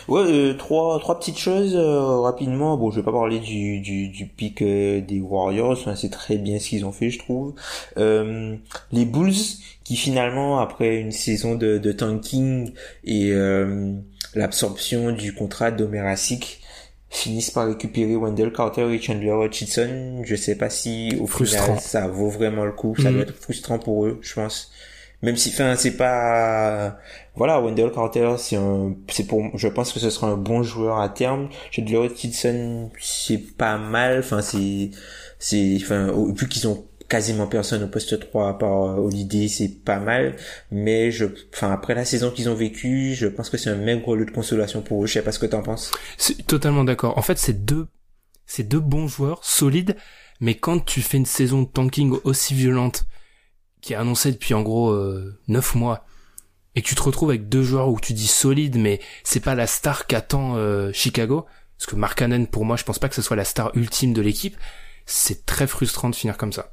[0.09, 2.77] Ouais, euh, trois trois petites choses euh, rapidement.
[2.77, 5.79] Bon, je vais pas parler du du, du pic euh, des Warriors.
[5.97, 7.55] C'est très bien ce qu'ils ont fait, je trouve.
[7.97, 8.57] Euh,
[8.91, 9.33] les Bulls
[9.85, 12.73] qui finalement après une saison de, de tanking
[13.05, 13.95] et euh,
[14.35, 16.61] l'absorption du contrat d'Omerasic
[17.12, 20.22] finissent par récupérer Wendell Carter et Chandler Hutchinson.
[20.25, 21.62] Je sais pas si au Frustrant.
[21.64, 22.96] final ça vaut vraiment le coup.
[22.96, 23.12] Ça Mhm.
[23.14, 24.72] doit être frustrant pour eux, je pense.
[25.22, 26.98] Même si, enfin, c'est pas,
[27.37, 30.98] voilà, Wendell Carter, c'est un, c'est pour, je pense que ce sera un bon joueur
[30.98, 31.48] à terme.
[31.70, 34.18] Chandler Hutchinson, c'est pas mal.
[34.18, 34.90] Enfin, c'est,
[35.38, 39.68] c'est, enfin, vu qu'ils ont quasiment personne au poste 3 à part euh, Holiday, c'est
[39.85, 40.35] pas mal.
[40.70, 44.16] Mais je, enfin, après la saison qu'ils ont vécue, je pense que c'est un maigre
[44.16, 45.07] lot de consolation pour eux.
[45.07, 45.92] Je sais pas ce que t'en penses.
[46.16, 47.18] C'est totalement d'accord.
[47.18, 47.87] En fait, c'est deux,
[48.46, 49.94] c'est deux bons joueurs, solides,
[50.40, 53.05] mais quand tu fais une saison de tanking aussi violente,
[53.83, 56.07] qui est annoncée depuis en gros euh, 9 mois,
[56.77, 59.66] et tu te retrouves avec deux joueurs où tu dis solide, mais c'est pas la
[59.66, 61.44] star qu'attend euh, Chicago,
[61.77, 64.14] parce que Mark Cannon, pour moi, je pense pas que ce soit la star ultime
[64.14, 64.57] de l'équipe,
[65.05, 66.72] c'est très frustrant de finir comme ça.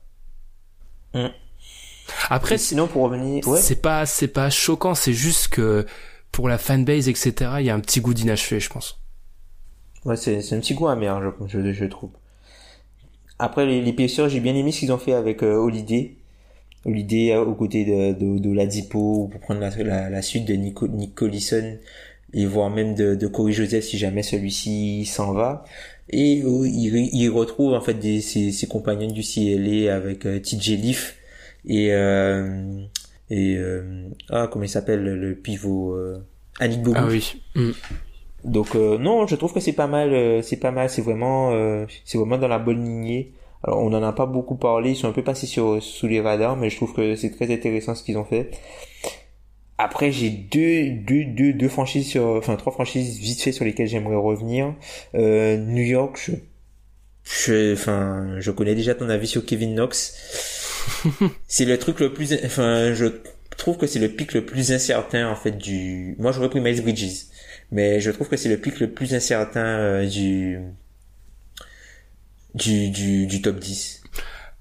[1.13, 1.29] Mm.
[2.29, 3.59] Après, Et sinon, pour revenir, ouais.
[3.59, 5.85] c'est pas, c'est pas choquant, c'est juste que
[6.31, 8.99] pour la fanbase, etc., il y a un petit goût d'inachevé, je pense.
[10.05, 12.11] Ouais, c'est, c'est un petit goût amer, je, je, je trouve.
[13.39, 16.17] Après, les, les Pacers, j'ai bien aimé ce qu'ils ont fait avec euh, Holiday.
[16.85, 20.45] Holiday euh, aux côtés de, de, de Ladipo, ou pour prendre la, la, la suite
[20.45, 21.77] de Nico, Nick Collison,
[22.33, 25.63] et voire même de, de Corey Joseph si jamais celui-ci s'en va.
[26.11, 30.39] Et euh, il, il retrouve en fait des, ses, ses compagnons du CLA avec euh,
[30.39, 31.15] TJ Leaf
[31.65, 32.81] et euh,
[33.29, 36.17] et euh, ah comment il s'appelle le, pivot euh,
[36.59, 36.97] Annick Bogu.
[36.99, 37.41] Ah oui.
[37.55, 37.71] Mm.
[38.43, 41.51] Donc euh, non, je trouve que c'est pas mal, euh, c'est pas mal, c'est vraiment,
[41.51, 43.33] euh, c'est vraiment dans la bonne lignée.
[43.63, 46.21] Alors on en a pas beaucoup parlé, ils sont un peu passés sur sous les
[46.21, 48.51] radars, mais je trouve que c'est très intéressant ce qu'ils ont fait.
[49.81, 53.87] Après j'ai deux deux deux deux franchises sur, enfin trois franchises vite fait sur lesquelles
[53.87, 54.75] j'aimerais revenir.
[55.15, 56.33] Euh, New York, je,
[57.23, 60.13] je, enfin je connais déjà ton avis sur Kevin Knox.
[61.47, 63.05] c'est le truc le plus, enfin je
[63.57, 66.15] trouve que c'est le pic le plus incertain en fait du.
[66.19, 67.29] Moi j'aurais pris Miles Bridges
[67.71, 70.59] mais je trouve que c'est le pic le plus incertain euh, du,
[72.55, 74.03] du, du, du top 10.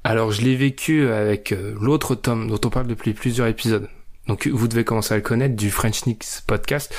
[0.05, 3.89] Alors, je l'ai vécu avec euh, l'autre Tom dont on parle depuis plusieurs épisodes.
[4.29, 6.95] Donc, vous devez commencer à le connaître du French Nicks podcast.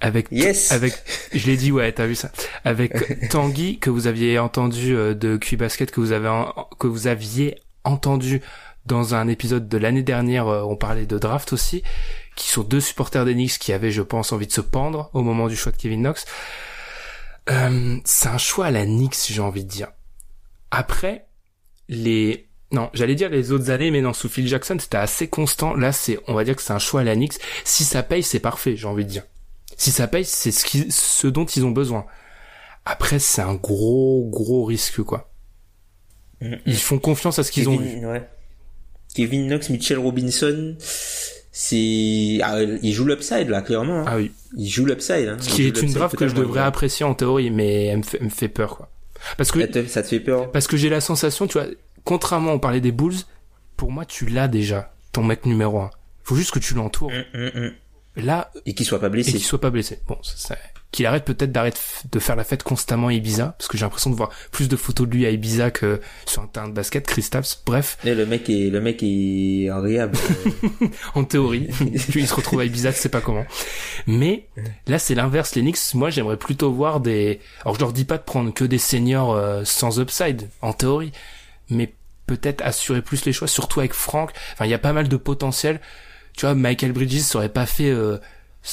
[0.00, 0.92] Avec, Yes avec,
[1.32, 2.30] je l'ai dit, ouais, t'as vu ça.
[2.64, 6.86] Avec Tanguy, que vous aviez entendu euh, de Q Basket, que vous avez, en- que
[6.86, 8.42] vous aviez entendu
[8.84, 11.82] dans un épisode de l'année dernière, euh, on parlait de draft aussi,
[12.36, 15.48] qui sont deux supporters d'Enix qui avaient, je pense, envie de se pendre au moment
[15.48, 16.26] du choix de Kevin Knox.
[17.48, 19.88] Euh, c'est un choix à la Knicks, j'ai envie de dire.
[20.70, 21.26] Après,
[21.88, 25.74] les Non, j'allais dire les autres années, mais non, sous Phil Jackson, c'était assez constant.
[25.74, 27.34] Là, c'est, on va dire que c'est un choix à la Knicks.
[27.64, 29.22] Si ça paye, c'est parfait, j'ai envie de dire.
[29.76, 32.06] Si ça paye, c'est ce, qui, ce dont ils ont besoin.
[32.84, 35.30] Après, c'est un gros, gros risque, quoi.
[36.40, 37.84] Mm, Ils font confiance à ce qu'ils ont vu.
[37.88, 38.28] Kevin, ouais.
[39.14, 40.76] Kevin Knox, Mitchell Robinson,
[41.52, 44.00] c'est, ah, il joue l'upside, là, clairement.
[44.00, 44.04] hein.
[44.06, 44.32] Ah oui.
[44.56, 45.36] Il joue l'upside, hein.
[45.40, 48.18] Ce qui est une draft que je devrais apprécier en théorie, mais elle me fait,
[48.18, 48.90] elle me fait peur, quoi.
[49.38, 50.50] Parce que, Ça te, ça te fait peur?
[50.52, 51.66] parce que j'ai la sensation, tu vois,
[52.06, 53.16] contrairement on parlait des Bulls,
[53.76, 55.90] pour moi, tu l'as déjà, ton mec numéro un.
[56.24, 57.10] Faut juste que tu l'entoures.
[57.10, 57.72] Mm, mm, mm.
[58.24, 59.32] Là, Et qu'il soit pas et blessé.
[59.32, 60.00] qu'il soit pas blessé.
[60.08, 60.56] Bon, ça, ça-
[60.90, 61.78] qu'il arrête peut-être d'arrêter
[62.10, 64.76] de faire la fête constamment à Ibiza, parce que j'ai l'impression de voir plus de
[64.76, 67.62] photos de lui à Ibiza que sur un terrain de basket, Kristaps.
[67.66, 70.16] Bref, Et le mec est, le mec est agréable.
[71.14, 71.66] En théorie,
[72.08, 73.44] puis il se retrouve à Ibiza, je sais pas comment.
[74.06, 74.46] Mais
[74.86, 75.54] là, c'est l'inverse.
[75.54, 77.40] Les Knicks, moi, j'aimerais plutôt voir des.
[77.62, 81.12] Alors, je leur dis pas de prendre que des seniors euh, sans upside, en théorie,
[81.70, 81.94] mais
[82.26, 84.30] peut-être assurer plus les choix, surtout avec Frank.
[84.52, 85.80] Enfin, il y a pas mal de potentiel.
[86.36, 87.90] Tu vois, Michael Bridges aurait pas fait.
[87.90, 88.18] euh,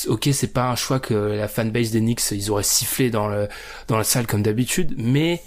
[0.07, 3.47] Ok, c'est pas un choix que la fanbase des Knicks ils auraient sifflé dans le
[3.87, 5.39] dans la salle comme d'habitude, mais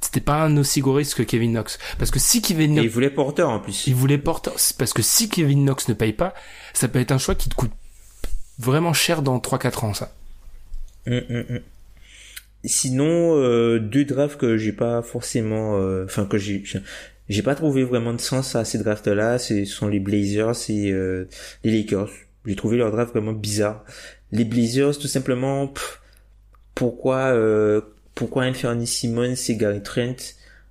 [0.00, 1.78] c'était pas un aussi gros risque que Kevin Knox.
[1.98, 3.86] Parce que si Kevin et Knox il voulait porteur, en plus.
[3.88, 6.34] il voulait porter parce que si Kevin Knox ne paye pas,
[6.72, 7.72] ça peut être un choix qui te coûte
[8.58, 10.12] vraiment cher dans 3-4 ans, ça.
[11.06, 11.60] Mm, mm, mm.
[12.64, 16.62] Sinon, euh, deux drafts que j'ai pas forcément, euh, enfin que j'ai,
[17.28, 19.38] j'ai- pas trouvé vraiment de sens à ces drafts-là.
[19.38, 21.28] Ce sont les Blazers et euh,
[21.64, 22.10] les Lakers.
[22.46, 23.84] J'ai trouvé leur draft vraiment bizarre.
[24.32, 25.72] Les Blazers, tout simplement,
[26.74, 27.80] pourquoi, euh,
[28.14, 30.16] pourquoi Anthony Simmons et Gary Trent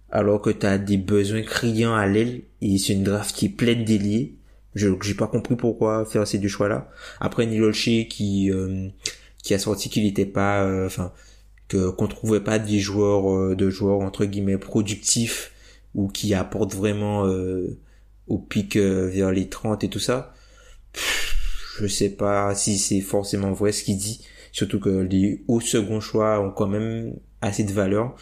[0.10, 3.84] alors que t'as des besoins criants à l'aile et c'est une draft qui est pleine
[3.84, 4.36] d'ailiers.
[4.76, 6.89] Je j'ai pas compris pourquoi faire ces deux choix-là.
[7.19, 8.88] Après Neil Olshey qui euh,
[9.43, 11.12] qui a sorti qu'il n'était pas, enfin
[11.67, 15.51] que qu'on trouvait pas des joueurs euh, de joueurs entre guillemets productifs
[15.95, 17.77] ou qui apportent vraiment euh,
[18.27, 20.34] au pic euh, vers les 30 et tout ça.
[21.80, 25.99] Je sais pas si c'est forcément vrai ce qu'il dit, surtout que les hauts second
[25.99, 28.15] choix ont quand même assez de valeur.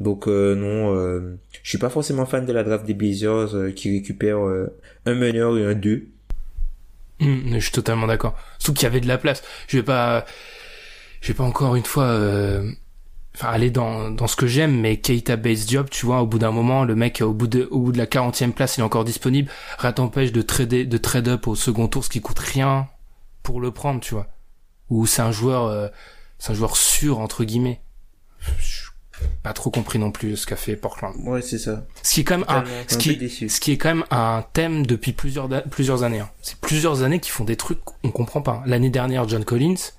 [0.00, 3.70] Donc euh, non, euh, je suis pas forcément fan de la draft des Blazers euh,
[3.70, 6.06] qui récupèrent euh, un meneur et un 2.
[7.20, 8.36] Hum, je suis totalement d'accord.
[8.58, 9.42] Surtout qu'il y avait de la place.
[9.68, 10.26] Je vais pas,
[11.22, 12.20] je vais pas encore une fois,
[13.36, 16.38] enfin aller dans dans ce que j'aime, mais Keita Base Job, tu vois, au bout
[16.38, 18.84] d'un moment, le mec au bout de au bout de la 40e place, il est
[18.84, 19.50] encore disponible.
[19.78, 22.88] Rien t'empêche de trader de trade up au second tour, ce qui coûte rien
[23.42, 24.26] pour le prendre, tu vois.
[24.90, 25.88] Ou c'est un joueur, euh,
[26.38, 27.80] c'est un joueur sûr entre guillemets.
[28.58, 28.86] Je
[29.42, 31.14] pas trop compris non plus ce qu'a fait Portland.
[31.24, 31.86] Ouais, c'est ça.
[32.02, 34.84] Ce qui est quand même un, ce qui, ce qui est quand même un thème
[34.84, 36.20] depuis plusieurs, plusieurs années.
[36.20, 36.30] hein.
[36.42, 38.62] C'est plusieurs années qui font des trucs qu'on comprend pas.
[38.66, 39.92] L'année dernière, John Collins,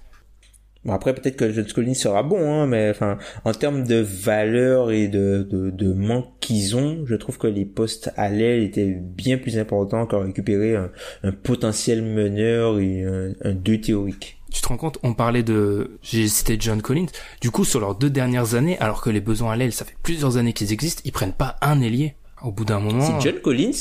[0.87, 4.89] Bon, après, peut-être que John Collins sera bon, hein, mais enfin, en termes de valeur
[4.89, 8.97] et de, de, de manque qu'ils ont, je trouve que les postes à l'aile étaient
[8.99, 10.89] bien plus importants qu'à récupérer un,
[11.23, 14.39] un potentiel meneur et un, un 2 théorique.
[14.51, 17.11] tu te rends compte, on parlait de, j'ai cité John Collins.
[17.41, 19.97] Du coup, sur leurs deux dernières années, alors que les besoins à l'aile, ça fait
[20.03, 22.15] plusieurs années qu'ils existent, ils prennent pas un ailier.
[22.41, 23.01] Au bout d'un moment.
[23.19, 23.71] C'est John Collins?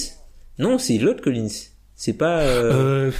[0.58, 1.46] Non, c'est l'autre Collins.
[1.94, 2.40] C'est pas...
[2.40, 2.72] Euh...
[2.72, 3.12] euh,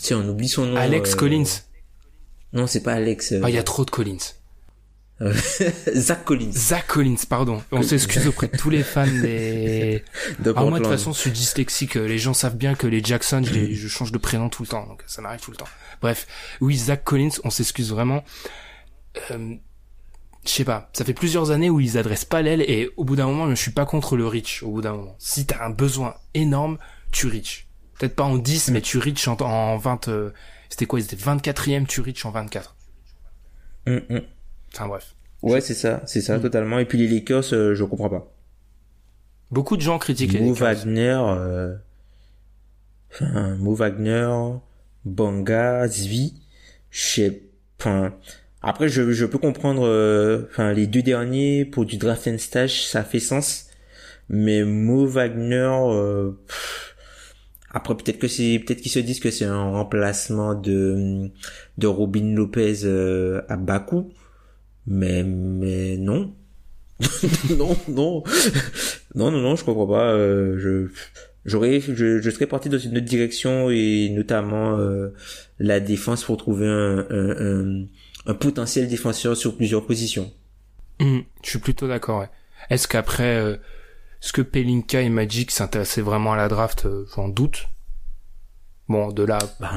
[0.00, 0.76] Tiens, on oublie son nom.
[0.76, 1.44] Alex euh, Collins.
[2.52, 3.32] Non, c'est pas Alex.
[3.32, 4.16] euh, Ah, il y a trop de Collins.
[5.94, 6.52] Zach Collins.
[6.52, 7.62] Zach Collins, pardon.
[7.72, 10.04] On s'excuse auprès de tous les fans des,
[10.40, 11.94] De Ah, moi, de toute façon, je suis dyslexique.
[11.94, 14.68] Les gens savent bien que les Jackson, je, les- je change de prénom tout le
[14.68, 14.86] temps.
[14.86, 15.68] Donc, ça m'arrive tout le temps.
[16.02, 16.26] Bref.
[16.60, 18.24] Oui, Zach Collins, on s'excuse vraiment.
[19.30, 19.54] Euh,
[20.44, 20.90] je sais pas.
[20.92, 23.54] Ça fait plusieurs années où ils adressent pas l'aile et au bout d'un moment, je
[23.54, 24.62] suis pas contre le reach.
[24.62, 25.16] Au bout d'un moment.
[25.18, 26.76] Si t'as un besoin énorme,
[27.10, 27.65] tu reach.
[27.98, 30.30] Peut-être pas en 10, mais tu reach en, en 20, euh,
[30.68, 31.00] c'était quoi?
[31.00, 32.74] Ils étaient 24e, tu reach en 24.
[33.86, 34.20] Hum, hum.
[34.74, 35.14] Enfin, bref.
[35.42, 36.22] Ouais, c'est ça, c'est Mm.
[36.22, 36.78] ça, totalement.
[36.78, 38.32] Et puis les Lakers, euh, je comprends pas.
[39.50, 40.66] Beaucoup de gens critiquent les Mo Lakers.
[40.66, 41.74] Wagner, euh...
[43.12, 44.28] enfin, Mo Wagner,
[45.04, 46.34] Banga, Zvi,
[46.90, 47.42] je sais,
[48.62, 52.84] après je, je peux comprendre, euh, enfin, les deux derniers pour du draft and stash,
[52.86, 53.66] ça fait sens,
[54.28, 56.95] mais Mo Wagner, euh, pff,
[57.76, 61.30] après peut-être que c'est, peut-être qu'ils se disent que c'est un remplacement de,
[61.76, 64.14] de Robin Lopez euh, à Bakou,
[64.86, 66.34] mais, mais non.
[67.50, 68.22] non, non,
[69.14, 70.10] non, non, non, je comprends pas.
[70.14, 70.88] euh, je,
[71.44, 75.10] j'aurais, je, serais parti dans une autre direction et notamment euh,
[75.58, 77.84] la défense pour trouver un,
[78.24, 80.32] un, potentiel défenseur sur plusieurs positions.
[81.00, 82.24] Hum, je suis plutôt d'accord.
[82.70, 83.60] Est-ce qu'après,
[84.26, 87.68] est-ce que Pelinka et Magic s'intéressaient vraiment à la draft euh, J'en doute.
[88.88, 89.68] Bon, de là, Ben,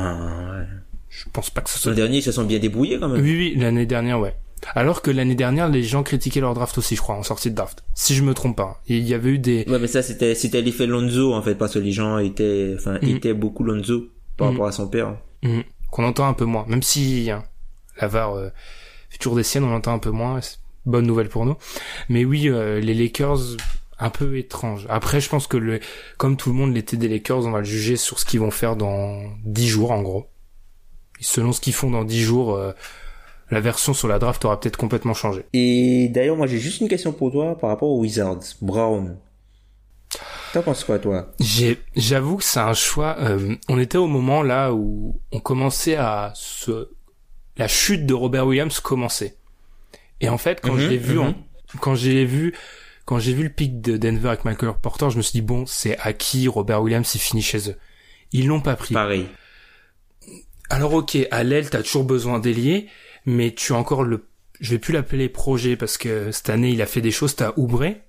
[0.61, 0.65] ouais.
[1.09, 1.93] je pense pas que ce L'an soit.
[1.93, 3.21] dernier, ils se sont bien débrouillés quand même.
[3.21, 4.35] Oui, oui, l'année dernière, ouais.
[4.73, 7.55] Alors que l'année dernière, les gens critiquaient leur draft aussi, je crois, en sortie de
[7.55, 7.83] draft.
[7.93, 8.81] Si je me trompe pas.
[8.87, 9.65] Il y avait eu des...
[9.67, 12.97] Ouais, mais ça, c'était, c'était l'effet Lonzo, en fait, parce que les gens étaient, enfin,
[13.03, 13.17] Mhm.
[13.17, 14.53] étaient beaucoup Lonzo par Mhm.
[14.53, 15.15] rapport à son père.
[15.43, 15.63] Mhm.
[15.91, 16.65] qu'on entend un peu moins.
[16.67, 17.43] Même si hein,
[18.01, 18.49] la VAR euh,
[19.09, 20.39] fait toujours des siennes, on l'entend un peu moins.
[20.87, 21.55] Bonne nouvelle pour nous.
[22.09, 23.39] Mais oui, euh, les Lakers,
[23.99, 24.85] un peu étrange.
[24.89, 25.79] Après, je pense que le,
[26.17, 28.51] comme tout le monde, l'été des Lakers, on va le juger sur ce qu'ils vont
[28.51, 30.27] faire dans 10 jours, en gros.
[31.19, 32.71] Et selon ce qu'ils font dans 10 jours, euh,
[33.51, 35.43] la version sur la draft aura peut-être complètement changé.
[35.53, 38.39] Et d'ailleurs, moi, j'ai juste une question pour toi par rapport aux Wizards.
[38.61, 39.17] Brown.
[40.53, 41.31] T'en penses quoi, toi?
[41.39, 43.17] J'ai, j'avoue que c'est un choix.
[43.19, 46.89] euh, on était au moment là où on commençait à se,
[47.57, 49.35] la chute de Robert Williams commençait.
[50.21, 51.21] Et en fait, quand Mhm, je l'ai vu, mhm.
[51.21, 51.35] en-
[51.81, 52.55] quand j'ai vu,
[53.09, 55.65] quand j'ai vu le pic de Denver avec Michael Porter, je me suis dit bon,
[55.65, 57.75] c'est à qui Robert Williams il finit chez eux.
[58.33, 58.93] Ils l'ont pas pris.
[58.93, 59.27] Pareil.
[60.69, 62.87] Alors ok, à l'aile, t'as toujours besoin d'ailier,
[63.25, 64.27] mais tu as encore le,
[64.59, 67.35] je vais plus l'appeler projet parce que cette année il a fait des choses.
[67.35, 68.03] T'as Oubré,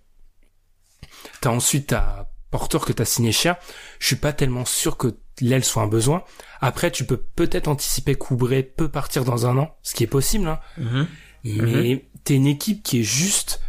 [1.41, 3.57] t'as ensuite t'as Porter que t'as signé cher.
[4.01, 6.25] Je suis pas tellement sûr que l'aile soit un besoin.
[6.61, 10.47] Après, tu peux peut-être anticiper qu'Oubré peut partir dans un an, ce qui est possible.
[10.47, 10.61] Hein.
[10.77, 11.09] Mhm.
[11.45, 13.63] Mais t'es une équipe qui est juste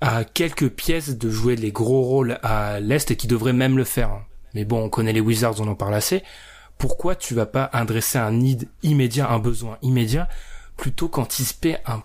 [0.00, 3.84] à quelques pièces de jouer les gros rôles à l'Est et qui devrait même le
[3.84, 4.10] faire.
[4.10, 4.24] hein.
[4.54, 6.22] Mais bon, on connaît les Wizards, on en parle assez.
[6.78, 10.28] Pourquoi tu vas pas adresser un need immédiat, un besoin immédiat,
[10.76, 12.02] plutôt qu'anticiper un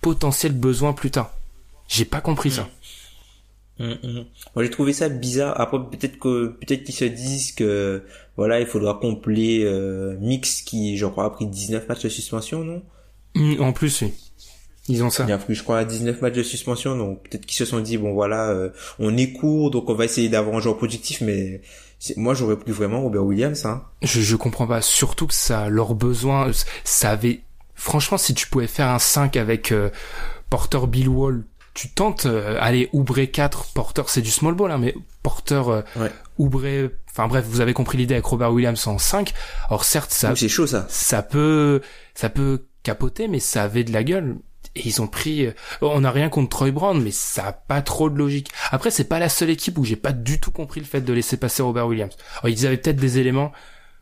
[0.00, 1.32] potentiel besoin plus tard?
[1.88, 2.68] J'ai pas compris ça.
[3.78, 4.24] Mhm, mhm.
[4.54, 5.58] Moi, j'ai trouvé ça bizarre.
[5.60, 8.04] Après, peut-être que, peut-être qu'ils se disent que,
[8.36, 12.64] voilà, il faudra compléter, euh, Mix qui, je crois, a pris 19 matchs de suspension,
[12.64, 12.82] non?
[13.60, 14.12] En plus, oui.
[14.88, 15.24] Ils ont ça.
[15.28, 17.96] Il a pris, je crois, 19 matchs de suspension, donc peut-être qu'ils se sont dit,
[17.98, 21.60] bon, voilà, euh, on est court, donc on va essayer d'avoir un joueur productif, mais
[22.16, 23.84] moi, j'aurais pris vraiment Robert Williams, hein.
[24.02, 24.80] Je, je comprends pas.
[24.80, 26.50] Surtout que ça, leurs besoins,
[26.82, 27.42] ça avait.
[27.74, 29.90] Franchement, si tu pouvais faire un 5 avec euh,
[30.48, 32.26] Porter Bill Wall, tu tentes.
[32.26, 36.10] euh, allez, Oubré 4, Porter, c'est du small ball, hein, mais Porter, euh, Ouais.
[36.38, 36.90] Oubré.
[37.10, 39.32] Enfin bref, vous avez compris l'idée avec Robert Williams en 5.
[39.68, 40.86] Alors certes, ça, c'est chaud, ça.
[40.88, 41.80] ça peut,
[42.14, 44.36] ça peut capoter, mais ça avait de la gueule.
[44.76, 47.82] Et ils ont pris, euh, on n'a rien contre Troy Brown, mais ça a pas
[47.82, 48.50] trop de logique.
[48.70, 51.12] Après, c'est pas la seule équipe où j'ai pas du tout compris le fait de
[51.12, 52.16] laisser passer Robert Williams.
[52.38, 53.52] Alors, ils avaient peut-être des éléments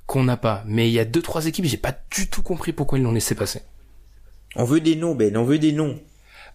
[0.06, 2.72] qu'on n'a pas, mais il y a deux, trois équipes, j'ai pas du tout compris
[2.72, 3.62] pourquoi ils l'ont laissé passer.
[4.56, 6.00] On veut des noms, Ben, on veut des noms.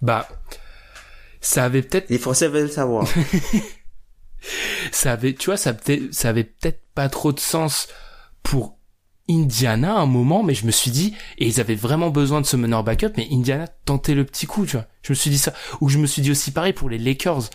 [0.01, 0.27] Bah,
[1.41, 3.07] ça avait peut-être, Les Français veulent savoir.
[4.91, 5.75] ça avait, tu vois, ça
[6.23, 7.87] avait peut-être pas trop de sens
[8.41, 8.77] pour
[9.29, 12.45] Indiana à un moment, mais je me suis dit, et ils avaient vraiment besoin de
[12.45, 14.85] ce meneur backup, mais Indiana tentait le petit coup, tu vois.
[15.01, 15.53] Je me suis dit ça.
[15.81, 17.49] Ou je me suis dit aussi pareil pour les Lakers.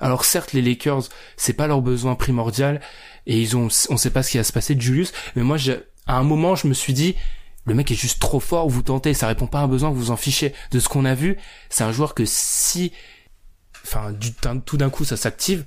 [0.00, 1.04] Alors certes, les Lakers,
[1.36, 2.80] c'est pas leur besoin primordial,
[3.26, 5.56] et ils ont, on sait pas ce qui va se passer de Julius, mais moi,
[6.06, 7.14] à un moment, je me suis dit,
[7.64, 9.96] le mec est juste trop fort, vous tentez, ça répond pas à un besoin, vous
[9.96, 10.52] vous en fichez.
[10.72, 11.38] De ce qu'on a vu,
[11.70, 12.92] c'est un joueur que si,
[13.84, 14.32] enfin, du,
[14.66, 15.64] tout d'un coup, ça s'active,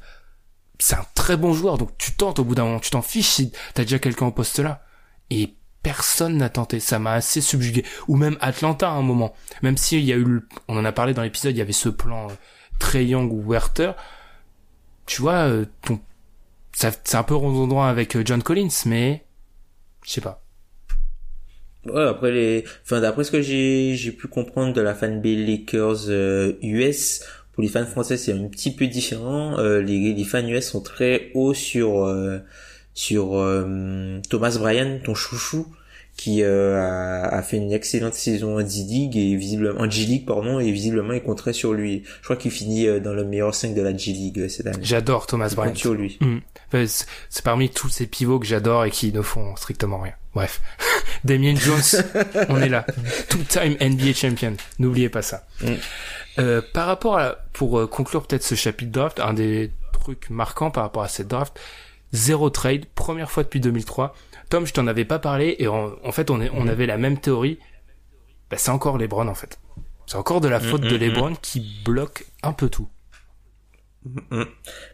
[0.78, 3.30] c'est un très bon joueur, donc tu tentes au bout d'un moment, tu t'en fiches
[3.30, 4.84] si t'as déjà quelqu'un au poste là.
[5.30, 7.84] Et personne n'a tenté, ça m'a assez subjugué.
[8.08, 10.92] Ou même Atlanta à un moment, même s'il y a eu, le- on en a
[10.92, 12.34] parlé dans l'épisode, il y avait ce plan euh,
[12.80, 13.94] Trey Young ou Werther.
[15.06, 16.00] Tu vois, euh, ton,
[16.74, 19.26] ça, c'est un peu redondant avec euh, John Collins, mais
[20.06, 20.44] je sais pas.
[21.86, 26.10] Ouais, après les, enfin d'après ce que j'ai j'ai pu comprendre de la fanbase Lakers
[26.10, 29.58] euh, US, pour les fans français c'est un petit peu différent.
[29.60, 32.40] Euh, les les fans US sont très hauts sur euh,
[32.98, 35.68] sur euh, Thomas Bryan, ton chouchou,
[36.16, 40.60] qui euh, a, a fait une excellente saison en D-League et visiblement en G-League pardon
[40.60, 42.02] et visiblement il compterait sur lui.
[42.22, 44.80] Je crois qu'il finit euh, dans le meilleur 5 de la G-League euh, cette année.
[44.82, 45.70] J'adore Thomas Bryant.
[45.70, 46.18] compte sur lui.
[46.22, 46.40] Hmm.
[46.74, 46.86] Enfin,
[47.30, 50.14] c'est parmi tous ces pivots que j'adore et qui ne font strictement rien.
[50.34, 50.60] Bref.
[51.24, 52.04] Damien Jones,
[52.50, 52.84] on est là.
[53.30, 54.56] Two-time NBA champion.
[54.80, 55.46] N'oubliez pas ça.
[55.62, 55.68] Mm.
[56.40, 60.72] Euh, par rapport à, pour euh, conclure peut-être ce chapitre draft, un des trucs marquants
[60.72, 61.60] par rapport à cette draft,
[62.12, 64.16] zéro trade, première fois depuis 2003.
[64.50, 66.98] Tom, je t'en avais pas parlé et en, en fait on, est, on avait la
[66.98, 67.60] même théorie.
[68.50, 69.60] Bah, c'est encore LeBron en fait.
[70.06, 71.00] C'est encore de la faute de mm.
[71.00, 72.88] LeBron qui bloque un peu tout.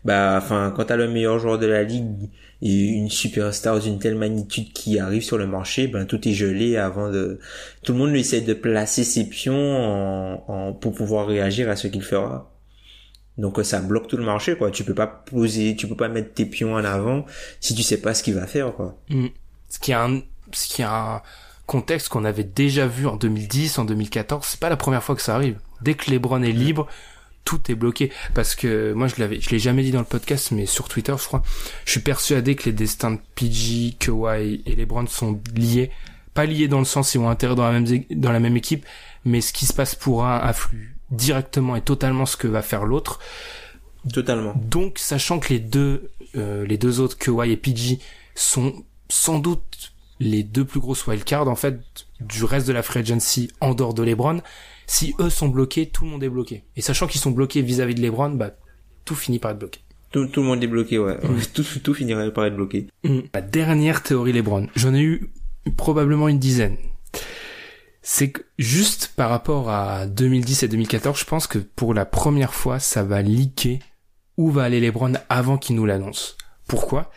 [0.04, 4.16] Bah, enfin, quand t'as le meilleur joueur de la ligue et une superstar d'une telle
[4.16, 7.40] magnitude qui arrive sur le marché, ben tout est gelé avant de.
[7.84, 11.88] Tout le monde essaie de placer ses pions en, en- pour pouvoir réagir à ce
[11.88, 12.53] qu'il fera.
[13.38, 14.72] Donc euh, ça bloque tout le marché, quoi.
[14.72, 17.26] Tu peux pas poser, tu peux pas mettre tes pions en avant
[17.60, 18.98] si tu sais pas ce qu'il va faire, quoi.
[19.10, 19.28] Mm.
[19.70, 20.22] Ce qui est un,
[20.52, 21.22] ce qui est un
[21.66, 24.46] contexte qu'on avait déjà vu en 2010, en 2014.
[24.46, 25.58] C'est pas la première fois que ça arrive.
[25.82, 26.88] Dès que LeBron est libre,
[27.44, 28.12] tout est bloqué.
[28.36, 31.16] Parce que moi, je l'avais, je l'ai jamais dit dans le podcast, mais sur Twitter,
[31.18, 31.42] je crois,
[31.86, 35.92] je suis persuadé que les destins de PG, Kawhi et LeBron sont liés
[36.34, 38.86] pas liés dans le sens ils ont intérêt dans la même dans la même équipe,
[39.26, 42.86] mais ce qui se passe pour un afflue directement et totalement ce que va faire
[42.86, 43.20] l'autre.
[44.12, 44.54] Totalement.
[44.56, 48.00] Donc, sachant que les deux, euh, les deux autres, Kawhi et PG,
[48.36, 51.80] sont sans doute les deux plus grosses wildcards, en fait,
[52.20, 54.42] du reste de la free agency en dehors de LeBron,
[54.88, 56.64] si eux sont bloqués, tout le monde est bloqué.
[56.76, 58.52] Et sachant qu'ils sont bloqués vis-à-vis de LeBron, bah,
[59.06, 59.80] tout finit par être bloqué.
[60.12, 61.16] Tout, tout le monde est bloqué, ouais.
[61.16, 61.42] Mm.
[61.54, 62.88] Tout, tout finirait par être bloqué.
[63.04, 63.20] Mm.
[63.34, 64.68] La dernière théorie LeBron.
[64.76, 65.32] J'en ai eu
[65.76, 66.78] probablement une dizaine.
[68.06, 72.54] C'est que juste par rapport à 2010 et 2014, je pense que pour la première
[72.54, 73.80] fois, ça va leaker
[74.38, 76.38] où va aller LeBron avant qu'il nous l'annonce.
[76.68, 77.12] Pourquoi?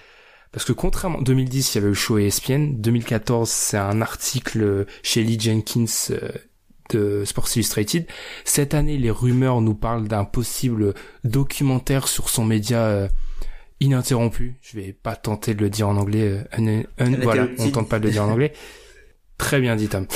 [0.53, 2.77] Parce que contrairement 2010, il y avait le show ESPN.
[2.77, 6.31] 2014, c'est un article chez Lee Jenkins euh,
[6.91, 8.07] de Sports Illustrated.
[8.45, 13.09] Cette année, les rumeurs nous parlent d'un possible documentaire sur son média euh,
[13.81, 14.55] ininterrompu.
[14.63, 16.45] Je vais pas tenter de le dire en anglais.
[16.59, 16.83] Euh,
[17.23, 18.53] voilà, on tente pas de le dire en anglais.
[19.37, 20.07] Très bien dit Tom.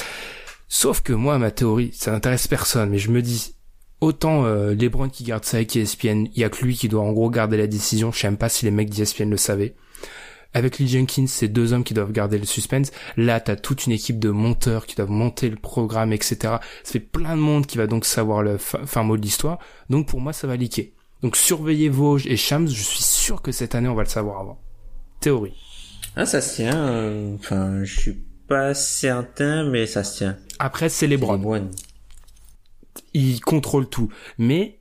[0.72, 3.56] Sauf que moi, ma théorie, ça n'intéresse personne, mais je me dis,
[4.00, 7.02] autant euh, LeBron qui garde ça avec ESPN, il y a que lui qui doit
[7.02, 8.12] en gros garder la décision.
[8.12, 9.74] Je sais même pas si les mecs d'ESPN le savaient.
[10.54, 12.92] Avec Lee Jenkins, c'est deux hommes qui doivent garder le suspense.
[13.16, 16.36] Là, t'as toute une équipe de monteurs qui doivent monter le programme, etc.
[16.38, 19.58] Ça fait plein de monde qui va donc savoir le fin mot de l'histoire.
[19.90, 20.94] Donc pour moi, ça va liquer.
[21.20, 24.40] Donc surveillez Vosges et Shams, je suis sûr que cette année, on va le savoir
[24.40, 24.60] avant.
[25.18, 25.54] Théorie.
[26.14, 26.76] Ah, ça se tient.
[26.76, 30.36] Euh, enfin, je suis pas certain, mais ça se tient.
[30.59, 31.70] Après, c'est les Browns.
[33.14, 34.11] Ils contrôlent tout.
[34.38, 34.80] Mais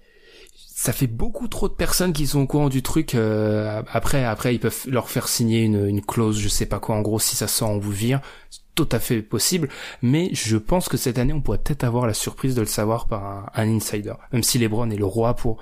[0.56, 3.14] ça fait beaucoup trop de personnes qui sont au courant du truc.
[3.14, 6.96] Euh, après, après, ils peuvent leur faire signer une, une clause, je sais pas quoi.
[6.96, 8.22] En gros, si ça sort, on vous vire.
[8.50, 9.70] C'est tout à fait possible.
[10.02, 13.08] Mais je pense que cette année, on pourrait peut-être avoir la surprise de le savoir
[13.08, 14.14] par un, un insider.
[14.34, 15.62] Même si LeBron est le roi pour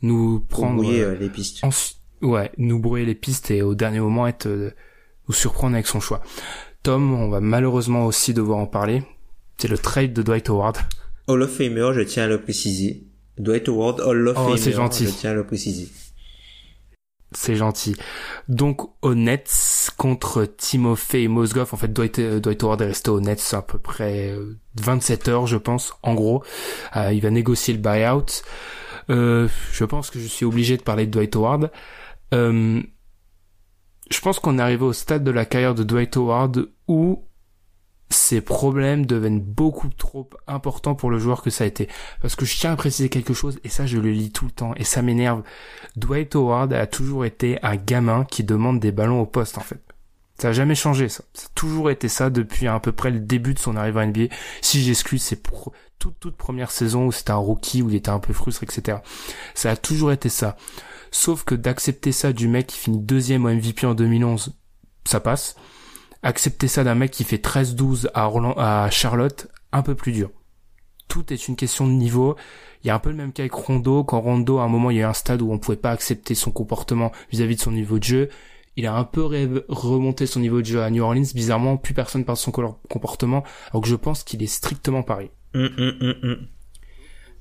[0.00, 1.62] nous prendre brouiller, euh, les pistes.
[2.22, 4.70] ouais, nous brouiller les pistes et au dernier moment être euh,
[5.28, 6.22] nous surprendre avec son choix.
[6.84, 9.02] Tom, on va malheureusement aussi devoir en parler.
[9.56, 10.76] C'est le trade de Dwight Howard.
[11.26, 13.04] Hall of Famer, je tiens à le préciser.
[13.38, 15.06] Dwight Howard Hall of oh, c'est gentil.
[15.06, 15.88] je tiens à le préciser.
[17.32, 17.96] C'est gentil.
[18.48, 23.20] Donc au Nets contre Timofey Mozgov, en fait Dwight, euh, Dwight Howard est resté au
[23.20, 24.36] Nets à peu près
[24.78, 26.44] 27 heures je pense, en gros.
[26.96, 28.42] Euh, il va négocier le buyout.
[29.08, 31.70] Euh, je pense que je suis obligé de parler de Dwight Howard.
[32.34, 32.82] Euh,
[34.10, 37.24] je pense qu'on est arrivé au stade de la carrière de Dwight Howard où
[38.10, 41.88] ses problèmes deviennent beaucoup trop importants pour le joueur que ça a été.
[42.20, 44.50] Parce que je tiens à préciser quelque chose, et ça je le lis tout le
[44.50, 45.42] temps, et ça m'énerve.
[45.96, 49.80] Dwight Howard a toujours été un gamin qui demande des ballons au poste en fait.
[50.38, 51.22] Ça a jamais changé ça.
[51.32, 54.06] Ça a toujours été ça depuis à peu près le début de son arrivée à
[54.06, 54.34] NBA.
[54.62, 55.40] Si j'exclus ses
[55.98, 58.98] toute, toute première saison où c'était un rookie, où il était un peu frustré, etc.
[59.54, 60.56] Ça a toujours été ça.
[61.14, 64.52] Sauf que d'accepter ça du mec qui finit deuxième au MVP en 2011,
[65.04, 65.54] ça passe.
[66.24, 70.30] Accepter ça d'un mec qui fait 13-12 à, Charlotte, un peu plus dur.
[71.06, 72.34] Tout est une question de niveau.
[72.82, 74.02] Il y a un peu le même cas avec Rondo.
[74.02, 75.92] Quand Rondo, à un moment, il y a eu un stade où on pouvait pas
[75.92, 78.28] accepter son comportement vis-à-vis de son niveau de jeu.
[78.76, 79.22] Il a un peu
[79.68, 81.30] remonté son niveau de jeu à New Orleans.
[81.32, 83.44] Bizarrement, plus personne parle de son comportement.
[83.70, 85.30] Alors que je pense qu'il est strictement pareil.
[85.54, 86.48] Hum, hum, hum,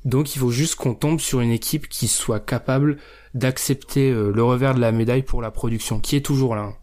[0.05, 2.97] Donc il faut juste qu'on tombe sur une équipe qui soit capable
[3.33, 6.73] d'accepter euh, le revers de la médaille pour la production, qui est toujours là.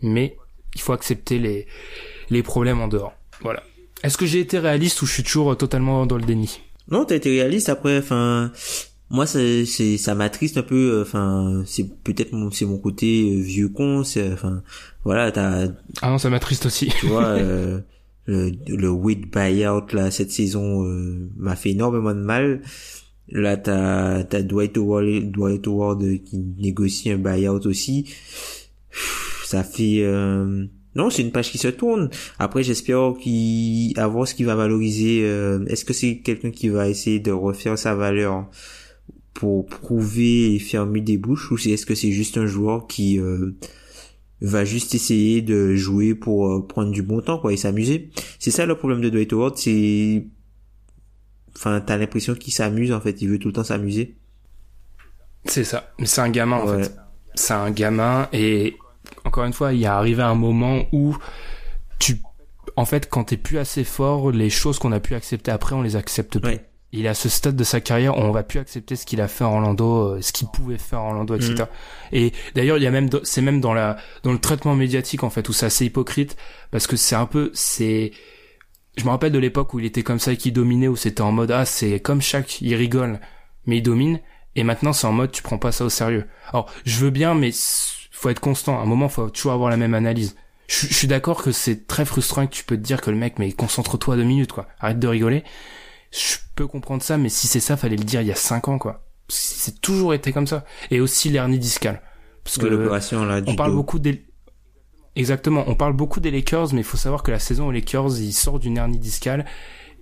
[0.00, 0.36] Mais
[0.74, 1.66] il faut accepter les,
[2.30, 3.12] les problèmes en dehors.
[3.42, 3.62] Voilà.
[4.02, 6.60] Est-ce que j'ai été réaliste ou je suis toujours totalement dans le déni?
[6.90, 7.68] Non, t'as été réaliste.
[7.68, 8.50] Après, enfin,
[9.10, 9.64] moi, c'est,
[9.98, 10.94] ça m'attriste un peu.
[10.94, 14.02] Euh, enfin, c'est peut-être mon, c'est mon côté euh, vieux con.
[14.02, 14.62] C'est, enfin,
[15.04, 15.68] voilà, t'as.
[16.00, 16.88] Ah non, ça m'attriste aussi.
[16.98, 17.36] Tu vois,
[18.26, 20.82] le, le Wade buyout là cette saison
[21.36, 22.62] m'a fait énormément de mal.
[23.28, 28.12] Là, t'as as Dwight Howard, Dwight Howard qui négocie un buyout aussi.
[29.44, 30.66] Ça fait euh...
[30.94, 32.10] non, c'est une page qui se tourne.
[32.38, 35.20] Après, j'espère qu'il avoir ce qui va valoriser.
[35.24, 35.64] Euh...
[35.66, 38.50] Est-ce que c'est quelqu'un qui va essayer de refaire sa valeur
[39.34, 43.56] pour prouver et fermer des bouches ou est-ce que c'est juste un joueur qui euh,
[44.42, 48.10] va juste essayer de jouer pour euh, prendre du bon temps quoi et s'amuser.
[48.38, 50.26] C'est ça le problème de Dwight Howard, c'est
[51.56, 54.16] enfin t'as l'impression qu'il s'amuse en fait, il veut tout le temps s'amuser.
[55.44, 56.94] C'est ça, mais c'est un gamin en fait.
[57.34, 58.76] C'est un gamin et
[59.24, 61.16] encore une fois, il y a arrivé un moment où
[61.98, 62.18] tu
[62.76, 65.82] en fait quand t'es plus assez fort, les choses qu'on a pu accepter après, on
[65.82, 66.58] les accepte plus.
[66.92, 69.20] Il est à ce stade de sa carrière où on va plus accepter ce qu'il
[69.20, 71.54] a fait en Orlando, euh, ce qu'il pouvait faire en Orlando, etc.
[71.54, 71.66] Mm.
[72.12, 75.30] Et d'ailleurs, il y a même, c'est même dans la, dans le traitement médiatique en
[75.30, 76.36] fait où c'est assez hypocrite
[76.70, 78.12] parce que c'est un peu, c'est,
[78.96, 81.22] je me rappelle de l'époque où il était comme ça et qu'il dominait, où c'était
[81.22, 83.20] en mode ah c'est comme chaque, il rigole,
[83.66, 84.20] mais il domine.
[84.54, 86.26] Et maintenant c'est en mode tu prends pas ça au sérieux.
[86.50, 87.52] Alors je veux bien, mais
[88.22, 88.78] faut être constant.
[88.78, 90.36] À un moment, faut toujours avoir la même analyse.
[90.68, 93.38] je, suis d'accord que c'est très frustrant que tu peux te dire que le mec,
[93.38, 94.68] mais concentre-toi deux minutes, quoi.
[94.80, 95.42] Arrête de rigoler.
[96.12, 98.68] Je peux comprendre ça, mais si c'est ça, fallait le dire il y a cinq
[98.68, 99.04] ans, quoi.
[99.28, 100.64] C'est toujours été comme ça.
[100.90, 102.02] Et aussi l'hernie discale.
[102.44, 104.24] Parce que l'opération là, on parle beaucoup des
[105.14, 108.18] Exactement, on parle beaucoup des Lakers, mais il faut savoir que la saison aux Lakers,
[108.18, 109.44] il sort d'une hernie discale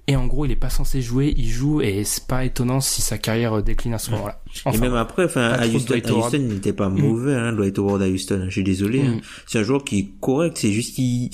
[0.06, 3.00] et en gros, il est pas censé jouer, il joue et c'est pas étonnant si
[3.02, 4.42] sa carrière euh, décline à ce moment-là.
[4.72, 6.00] et même après, enfin, à Houston,
[6.32, 6.98] il n'était pas mm.
[6.98, 8.46] mauvais, hein, Dwight Howard à Houston.
[8.46, 9.16] Je suis désolé, hein.
[9.16, 9.20] mm.
[9.46, 11.30] c'est un joueur qui est correct, c'est juste qu'il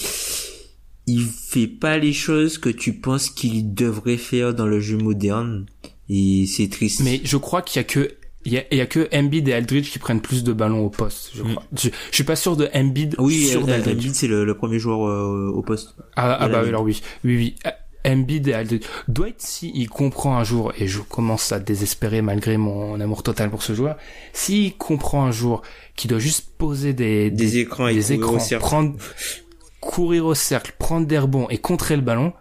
[1.06, 5.66] il fait pas les choses que tu penses qu'il devrait faire dans le jeu moderne
[6.08, 7.02] et c'est triste.
[7.04, 8.12] Mais je crois qu'il y a que
[8.44, 10.88] il y a, y a que Embiid et Aldridge qui prennent plus de ballons au
[10.88, 11.64] poste, je crois.
[11.72, 11.76] Mm.
[11.76, 13.16] Je, suis pas sûr de Embiid.
[13.18, 15.96] Oui, sûr Embiid c'est le, le, premier joueur euh, au poste.
[16.14, 17.72] Ah, ah bah alors oui, oui, oui.
[18.06, 18.84] Embiid et Aldridge.
[19.08, 23.50] Dwight, si il comprend un jour, et je commence à désespérer malgré mon amour total
[23.50, 23.96] pour ce joueur,
[24.32, 25.62] s'il comprend un jour
[25.96, 28.94] qu'il doit juste poser des, des, écrans, des écrans, prendre,
[29.86, 32.32] courir au cercle, prendre des rebonds et contrer le ballon,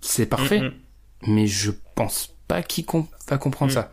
[0.00, 0.60] c'est parfait.
[0.60, 0.72] Mm, mm.
[1.26, 2.84] Mais je pense pas qu'il
[3.28, 3.92] va comprendre ça.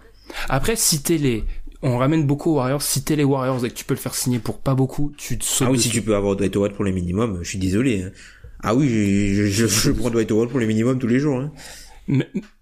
[0.49, 1.45] Après, si t'es les,
[1.83, 2.81] on ramène beaucoup aux Warriors.
[2.81, 5.37] Si t'es les Warriors et que tu peux le faire signer pour pas beaucoup, tu
[5.37, 5.67] te sautes.
[5.67, 8.03] Ah oui, si tu peux avoir Dwight Howard pour le minimum, je suis désolé.
[8.03, 8.11] Hein.
[8.63, 11.39] Ah oui, je, je, je prends Dwight Howard pour le minimum tous les jours.
[11.39, 11.51] Hein.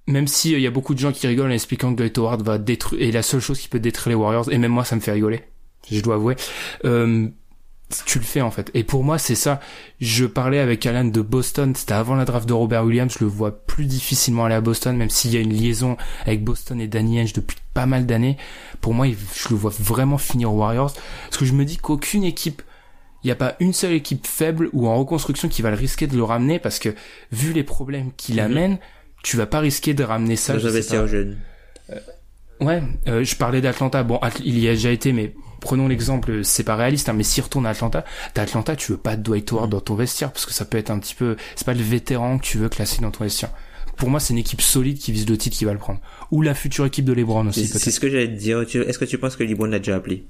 [0.07, 2.17] Même si il euh, y a beaucoup de gens qui rigolent en expliquant que Dwight
[2.17, 4.85] Howard va détruire, et la seule chose qui peut détruire les Warriors, et même moi
[4.85, 5.43] ça me fait rigoler,
[5.91, 6.35] je dois avouer.
[6.85, 7.27] Euh,
[8.05, 8.69] tu le fais en fait.
[8.73, 9.59] Et pour moi, c'est ça.
[9.99, 13.29] Je parlais avec Alan de Boston, c'était avant la draft de Robert Williams, je le
[13.29, 16.87] vois plus difficilement aller à Boston, même s'il y a une liaison avec Boston et
[16.87, 18.37] Danny Ainge depuis pas mal d'années.
[18.81, 20.93] Pour moi, je le vois vraiment finir aux Warriors.
[21.25, 22.61] Parce que je me dis qu'aucune équipe,
[23.23, 26.07] il n'y a pas une seule équipe faible ou en reconstruction qui va le risquer
[26.07, 26.89] de le ramener parce que
[27.31, 28.41] vu les problèmes qu'il mhm.
[28.41, 28.77] amène,
[29.23, 30.57] tu vas pas risquer de ramener ça.
[31.07, 31.37] jeune.
[31.89, 31.99] Euh,
[32.61, 34.03] ouais, euh, je parlais d'Atlanta.
[34.03, 37.43] Bon, il y a déjà été, mais prenons l'exemple, c'est pas réaliste, hein, mais s'il
[37.43, 38.05] retourne à Atlanta,
[38.35, 40.89] d'Atlanta, tu veux pas de Dwight Howard dans ton vestiaire, parce que ça peut être
[40.89, 43.51] un petit peu, c'est pas le vétéran que tu veux classer dans ton vestiaire.
[43.97, 45.99] Pour moi, c'est une équipe solide qui vise le titre qui va le prendre.
[46.31, 48.61] Ou la future équipe de LeBron aussi, C'est ce que j'allais te dire.
[48.61, 50.25] Est-ce que tu penses que LeBron l'a déjà appelé?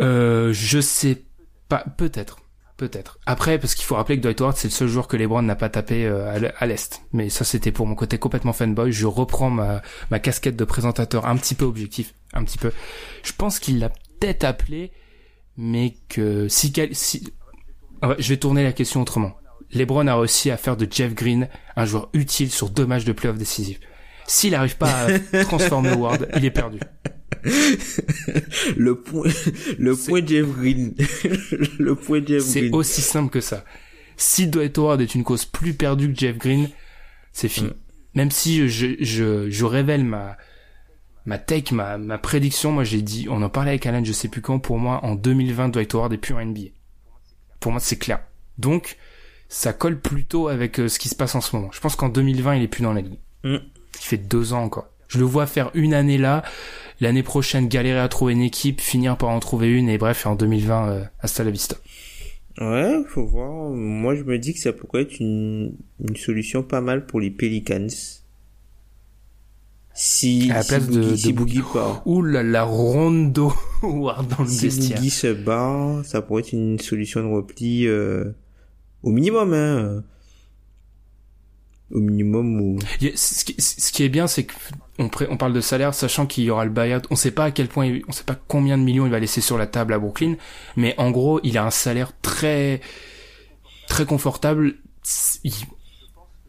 [0.00, 1.22] Euh, je sais
[1.68, 2.38] pas, peut-être.
[2.78, 3.18] Peut-être.
[3.26, 5.54] Après, parce qu'il faut rappeler que Dwight Howard, c'est le seul joueur que LeBron n'a
[5.54, 7.02] pas tapé euh, à l'Est.
[7.12, 8.90] Mais ça, c'était pour mon côté complètement fanboy.
[8.90, 12.14] Je reprends ma, ma casquette de présentateur un petit peu objectif.
[12.32, 12.72] Un petit peu.
[13.22, 14.92] Je pense qu'il l'a peut-être appelé,
[15.56, 16.72] mais que si...
[16.92, 17.32] si...
[18.18, 19.36] je vais tourner la question autrement.
[19.72, 23.12] LeBron a réussi à faire de Jeff Green un joueur utile sur deux matchs de
[23.12, 23.80] playoff décisifs.
[24.26, 26.78] S'il n'arrive pas à transformer Howard, il est perdu.
[28.76, 29.30] le point,
[29.78, 30.94] le point Jeff Green.
[31.78, 32.52] le point Jeff Green.
[32.52, 33.64] C'est aussi simple que ça.
[34.16, 36.68] Si Dwight Howard est une cause plus perdue que Jeff Green,
[37.32, 37.68] c'est fini.
[37.68, 37.74] Mm.
[38.14, 40.36] Même si je, je, je révèle ma,
[41.26, 44.28] ma take, ma, ma prédiction, moi j'ai dit, on en parlait avec Alan, je sais
[44.28, 46.70] plus quand, pour moi, en 2020, Dwight Howard est plus en NBA.
[47.60, 48.20] Pour moi, c'est clair.
[48.58, 48.96] Donc,
[49.48, 51.70] ça colle plutôt avec euh, ce qui se passe en ce moment.
[51.72, 53.18] Je pense qu'en 2020, il est plus dans la ligue.
[53.44, 53.56] Mm.
[53.56, 54.88] Il fait deux ans encore.
[55.08, 56.42] Je le vois faire une année là,
[57.00, 60.34] l'année prochaine galérer à trouver une équipe, finir par en trouver une et bref, en
[60.34, 61.76] 2020, euh, hasta la vista.
[62.58, 63.70] Ouais, faut voir.
[63.70, 67.30] Moi, je me dis que ça pourrait être une, une solution pas mal pour les
[67.30, 68.21] Pelicans.
[69.94, 72.02] Si, à la place de, si Boogie part.
[72.06, 77.20] Ouh là la Rondo dans le si Boogie se bat, ça pourrait être une solution
[77.20, 78.24] de repli euh,
[79.02, 79.52] au minimum.
[79.52, 80.02] Hein
[81.92, 82.78] au minimum ou
[83.14, 83.44] ce,
[83.92, 87.02] qui, est bien c'est qu'on on parle de salaire sachant qu'il y aura le buyout
[87.10, 89.40] on sait pas à quel point on sait pas combien de millions il va laisser
[89.40, 90.36] sur la table à Brooklyn
[90.76, 92.80] mais en gros il a un salaire très
[93.88, 94.76] très confortable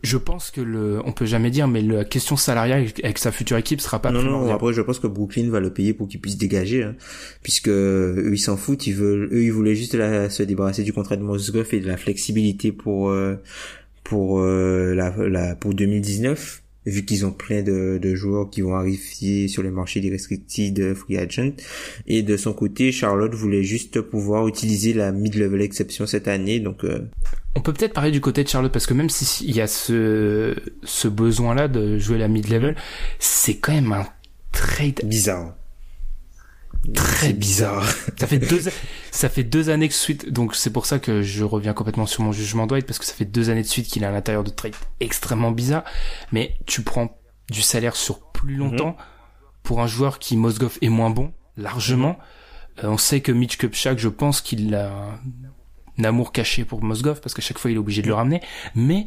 [0.04, 3.56] je pense que le, on peut jamais dire, mais la question salariale avec sa future
[3.56, 4.12] équipe sera pas.
[4.12, 4.54] Non, non.
[4.54, 6.96] Après, je pense que Brooklyn va le payer pour qu'il puisse dégager, hein,
[7.42, 8.86] puisque eux ils s'en foutent.
[8.86, 11.96] Ils veulent, eux ils voulaient juste se débarrasser du contrat de Mosgoff et de la
[11.96, 13.36] flexibilité pour euh,
[14.04, 18.76] pour euh, la, la, pour 2019 vu qu'ils ont plein de, de joueurs qui vont
[18.76, 21.54] arriver sur les marchés des restricted de free agent.
[22.08, 26.84] Et de son côté Charlotte voulait juste pouvoir utiliser la mid-level exception cette année donc
[26.84, 27.00] euh,
[27.56, 30.56] on peut peut-être parler du côté de Charlotte parce que même s'il y a ce
[30.84, 32.76] ce besoin là de jouer la mid-level
[33.20, 34.06] c'est quand même un
[34.52, 35.56] trade bizarre
[36.94, 37.86] très bizarre.
[38.18, 38.62] ça fait deux,
[39.12, 42.24] ça fait deux années que suite, donc c'est pour ça que je reviens complètement sur
[42.24, 44.44] mon jugement Dwight parce que ça fait deux années de suite qu'il est à l'intérieur
[44.44, 45.84] de trade extrêmement bizarre.
[46.32, 47.18] Mais tu prends
[47.50, 49.06] du salaire sur plus longtemps mhm.
[49.64, 52.18] pour un joueur qui Mosgov est moins bon largement.
[52.84, 54.92] Euh, on sait que Mitch Kupchak, je pense qu'il a
[56.00, 58.42] un amour caché pour Mosgov parce qu'à chaque fois il est obligé de le ramener,
[58.76, 59.06] mais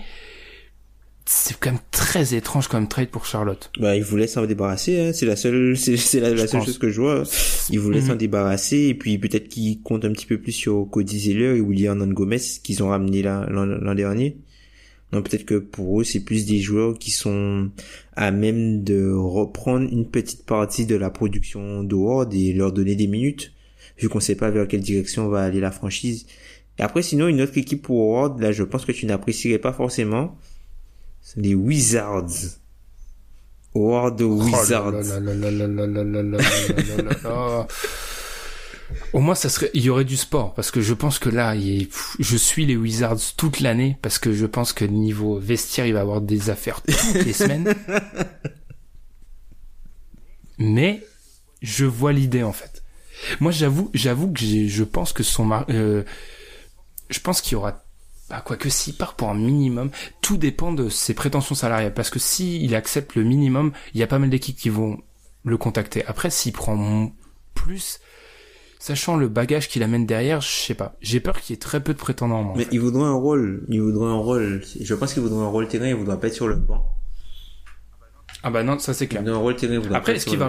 [1.29, 3.71] c'est quand même très étrange comme trade pour Charlotte.
[3.81, 5.13] Bah, il voulait s'en débarrasser, hein.
[5.13, 7.25] C'est la seule, c'est, la, la seule chose que je vois.
[7.71, 8.07] Il voulait Mhm.
[8.07, 11.61] s'en débarrasser, et puis peut-être qu'il compte un petit peu plus sur Cody Zeller et
[11.61, 14.37] William Hernan Gomez, qu'ils ont ramené là, l'an, l'an dernier.
[15.13, 17.71] Donc peut-être que pour eux, c'est plus des joueurs qui sont
[18.17, 23.07] à même de reprendre une petite partie de la production d'Howard et leur donner des
[23.07, 23.53] minutes,
[23.99, 26.27] vu qu'on sait pas vers quelle direction va aller la franchise.
[26.79, 29.73] Et après, sinon, une autre équipe pour Howard, là, je pense que tu n'apprécierais pas
[29.73, 30.37] forcément
[31.35, 32.59] les Wizards.
[33.75, 35.03] World Wizards.
[39.13, 41.55] Au moins, ça serait, il y aurait du sport parce que je pense que là,
[41.57, 46.01] je suis les Wizards toute l'année parce que je pense que niveau vestiaire, il va
[46.01, 47.75] avoir des affaires toutes semaines.
[50.59, 51.05] Mais
[51.63, 52.83] je vois l'idée en fait.
[53.41, 55.67] Moi, j'avoue, j'avoue que je pense que son, mar...
[55.69, 57.86] je pense qu'il y aura
[58.31, 62.11] bah, quoi que s'il part pour un minimum, tout dépend de ses prétentions salariales, parce
[62.11, 64.99] que si il accepte le minimum, il y a pas mal d'équipes qui vont
[65.45, 66.05] le contacter.
[66.07, 67.13] Après, s'il prend
[67.55, 68.01] plus,
[68.81, 70.97] sachant le bagage qu'il amène derrière, je sais pas.
[71.01, 72.43] J'ai peur qu'il y ait très peu de prétendants.
[72.43, 72.71] moi, en Mais fait.
[72.73, 73.65] il voudrait un rôle.
[73.69, 74.63] Il voudrait un rôle.
[74.81, 75.87] Je pense qu'il voudrait un rôle terrain.
[75.87, 76.85] Il voudra pas être sur le banc.
[78.43, 79.23] Ah bah non, ça c'est Il clair.
[79.23, 79.73] voudrait un rôle terrain.
[79.75, 80.49] Il voudra pas Après, est-ce qu'il va.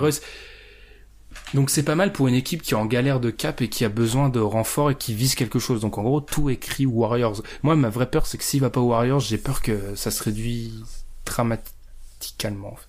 [1.53, 3.85] Donc c'est pas mal pour une équipe qui est en galère de cap et qui
[3.85, 5.79] a besoin de renfort et qui vise quelque chose.
[5.81, 7.41] Donc en gros, tout écrit Warriors.
[7.63, 10.11] Moi, ma vraie peur, c'est que s'il va pas aux Warriors, j'ai peur que ça
[10.11, 10.83] se réduise
[11.25, 12.73] dramatiquement.
[12.73, 12.87] en fait.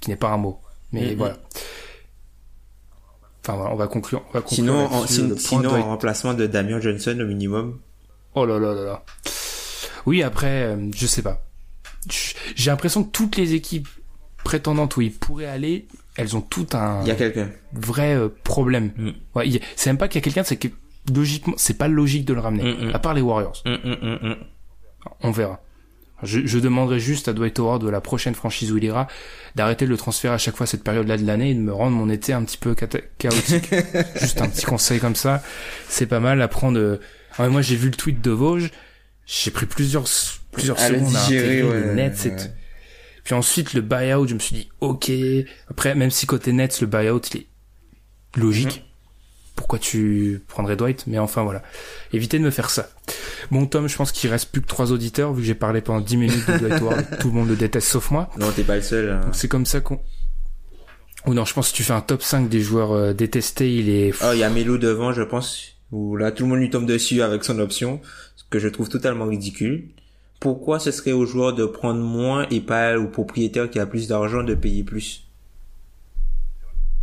[0.00, 0.60] Qui n'est pas un mot.
[0.92, 1.16] Mais Mhm.
[1.16, 1.36] voilà.
[3.42, 4.22] Enfin voilà, on va conclure.
[4.30, 7.78] On va conclure Sinon, en, sin- sinon en remplacement de Damien Johnson au minimum.
[8.34, 9.04] Oh là là là là.
[10.04, 11.42] Oui, après, euh, je sais pas.
[12.54, 13.88] J'ai l'impression que toutes les équipes
[14.44, 15.86] prétendantes où il pourrait aller,
[16.16, 17.48] elles ont tout un Il y a quelqu'un.
[17.72, 18.90] vrai euh, problème.
[18.96, 19.10] Mm.
[19.34, 20.68] Ouais, a- c'est même pas qu'il y a quelqu'un, c'est que
[21.14, 22.72] logiquement, c'est pas logique de le ramener.
[22.74, 22.94] Mm, mm.
[22.94, 23.62] À part les Warriors.
[25.22, 25.60] On verra.
[26.22, 29.06] Je, je demanderai juste à Dwight Howard de la prochaine franchise où il ira
[29.54, 31.94] d'arrêter de le transférer à chaque fois cette période-là de l'année et de me rendre
[31.94, 33.68] mon été un petit peu chaotique.
[34.20, 35.42] juste un petit conseil comme ça,
[35.88, 36.78] c'est pas mal à prendre.
[36.78, 36.98] euh,
[37.38, 38.70] ouais, moi j'ai vu le tweet de Vosges,
[39.26, 40.06] j'ai pris plusieurs
[40.52, 42.24] plusieurs À secondes à intégrer ouais, les Nets.
[42.26, 42.36] et ouais.
[43.26, 45.10] Puis ensuite le buyout, je me suis dit ok.
[45.68, 47.46] Après même si côté Nets le buyout il est
[48.36, 48.84] logique.
[49.56, 51.08] Pourquoi tu prendrais Dwight?
[51.08, 51.60] Mais enfin voilà.
[52.12, 52.88] Évitez de me faire ça.
[53.50, 56.00] Bon Tom, je pense qu'il reste plus que trois auditeurs vu que j'ai parlé pendant
[56.00, 57.18] 10 minutes de Dwight.
[57.20, 58.30] Tout le monde le déteste sauf moi.
[58.38, 59.10] Non, t'es pas le seul.
[59.10, 59.20] hein.
[59.24, 59.98] Donc c'est comme ça qu'on...
[61.26, 63.88] Ou non, je pense que tu fais un top 5 des joueurs euh, détestés, il
[63.88, 64.12] est...
[64.22, 66.86] Oh, il y a Melo devant, je pense, où là, tout le monde lui tombe
[66.86, 68.00] dessus avec son option,
[68.36, 69.88] ce que je trouve totalement ridicule.
[70.40, 74.08] Pourquoi ce serait aux joueurs de prendre moins et pas au propriétaire qui a plus
[74.08, 75.24] d'argent de payer plus?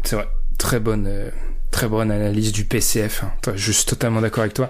[0.03, 0.27] C'est vrai.
[0.57, 1.29] Très bonne, euh,
[1.71, 3.23] très bonne analyse du PCF.
[3.23, 3.33] hein.
[3.55, 4.69] Je suis totalement d'accord avec toi.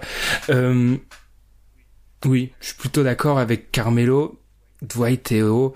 [0.50, 0.96] Euh,
[2.26, 4.40] oui, je suis plutôt d'accord avec Carmelo,
[4.82, 5.74] Dwight et O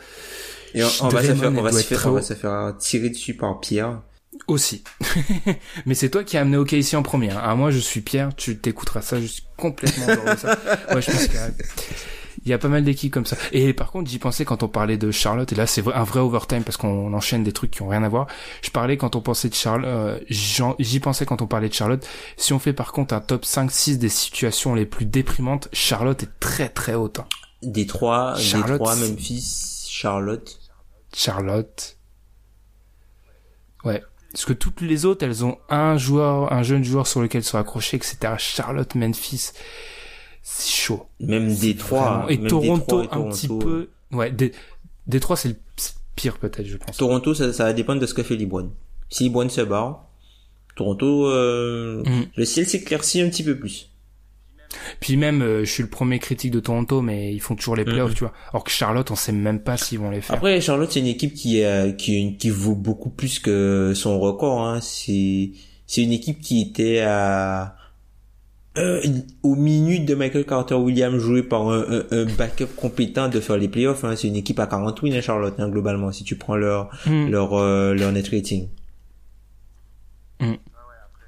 [0.74, 3.10] Et on, on va se faire, on va se faire, on va se faire tirer
[3.10, 4.02] dessus par Pierre.
[4.48, 4.84] aussi.
[5.86, 7.32] Mais c'est toi qui as amené OK ici en premier.
[7.36, 10.58] Ah, moi, je suis Pierre, tu t'écouteras ça, je suis complètement de ça.
[10.90, 11.06] Je pense
[12.48, 13.36] il y a pas mal d'équipes comme ça.
[13.52, 16.22] Et par contre, j'y pensais quand on parlait de Charlotte, et là c'est un vrai
[16.22, 18.28] overtime parce qu'on enchaîne des trucs qui ont rien à voir.
[18.62, 22.08] Je parlais quand on pensait de Charlotte, euh, j'y pensais quand on parlait de Charlotte.
[22.38, 26.40] Si on fait par contre un top 5-6 des situations les plus déprimantes, Charlotte est
[26.40, 27.20] très très haute.
[27.20, 27.28] hein.
[27.64, 30.60] Détroit, Charlotte, Détroit, Memphis, Charlotte.
[31.14, 31.98] Charlotte.
[33.84, 34.02] Ouais.
[34.32, 37.58] Parce que toutes les autres, elles ont un joueur, un jeune joueur sur lequel se
[37.58, 38.36] raccrocher, etc.
[38.38, 39.52] Charlotte, Memphis,
[40.50, 41.06] c'est chaud.
[41.20, 42.24] Même Détroit.
[42.24, 42.30] Vraiment.
[42.30, 43.90] Et même Toronto, Détroit et un petit peu.
[44.14, 44.54] Ouais, Dé-
[45.06, 45.56] Détroit, c'est le
[46.16, 46.96] pire peut-être, je pense.
[46.98, 48.72] Toronto, ça, ça va dépendre de ce que fait LeBron.
[49.10, 50.06] Si LeBron se barre,
[50.76, 52.26] Toronto, euh, Mhm.
[52.36, 53.90] le ciel s'éclaircit un petit peu plus.
[55.00, 57.86] Puis même, euh, je suis le premier critique de Toronto, mais ils font toujours les
[57.86, 58.16] playoffs, Mhm.
[58.16, 58.34] tu vois.
[58.52, 60.36] Alors que Charlotte, on sait même pas s'ils vont les faire.
[60.36, 64.62] Après, Charlotte, c'est une équipe qui, euh, qui, qui vaut beaucoup plus que son record.
[64.66, 64.80] Hein.
[64.82, 65.52] C'est,
[65.88, 67.77] c'est une équipe qui était à
[68.78, 69.02] euh,
[69.44, 73.58] aux minutes de Michael Carter Williams joué par un, un, un backup compétent de faire
[73.58, 74.04] les playoffs.
[74.04, 74.16] Hein.
[74.16, 77.30] C'est une équipe à 40 wins, hein, Charlotte, hein, globalement, si tu prends leur Mhm.
[77.30, 78.68] leur euh, leur net rating.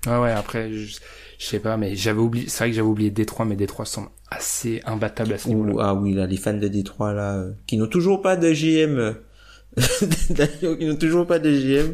[0.08, 0.98] Ouais, ouais, après, je,
[1.38, 4.08] je sais pas, mais j'avais oublié, c'est vrai que j'avais oublié Détroit, mais Détroit semble
[4.32, 5.74] assez imbattable à ce niveau-là.
[5.90, 8.98] Ah oui, là, les fans de Détroit, là, euh, qui n'ont toujours pas de GM.
[8.98, 9.14] euh,
[10.30, 11.94] D'ailleurs, qui n'ont toujours pas de GM.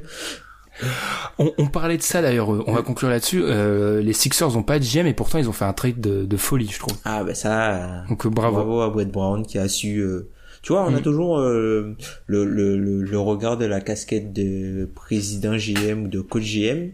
[1.40, 3.42] On, on parlait de ça d'ailleurs, euh, on va conclure là-dessus.
[3.44, 6.26] Euh, les Sixers ont pas de GM et pourtant ils ont fait un trade de,
[6.26, 6.98] de folie, je trouve.
[7.06, 8.56] Ah, ben ça, euh, Donc bravo.
[8.58, 10.00] Bravo à Brett Brown qui a su.
[10.00, 10.30] euh,
[10.62, 11.04] Tu vois, on a Mm.
[11.04, 11.96] toujours euh,
[12.28, 16.92] le, le, le, le regard de la casquette de président GM ou de coach GM.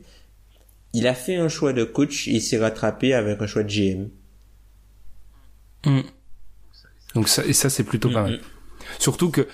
[0.93, 3.69] Il a fait un choix de coach et il s'est rattrapé avec un choix de
[3.69, 4.09] GM.
[5.85, 6.01] Mm.
[7.15, 8.39] Donc ça, et ça c'est plutôt pas mal.
[8.99, 9.47] Surtout que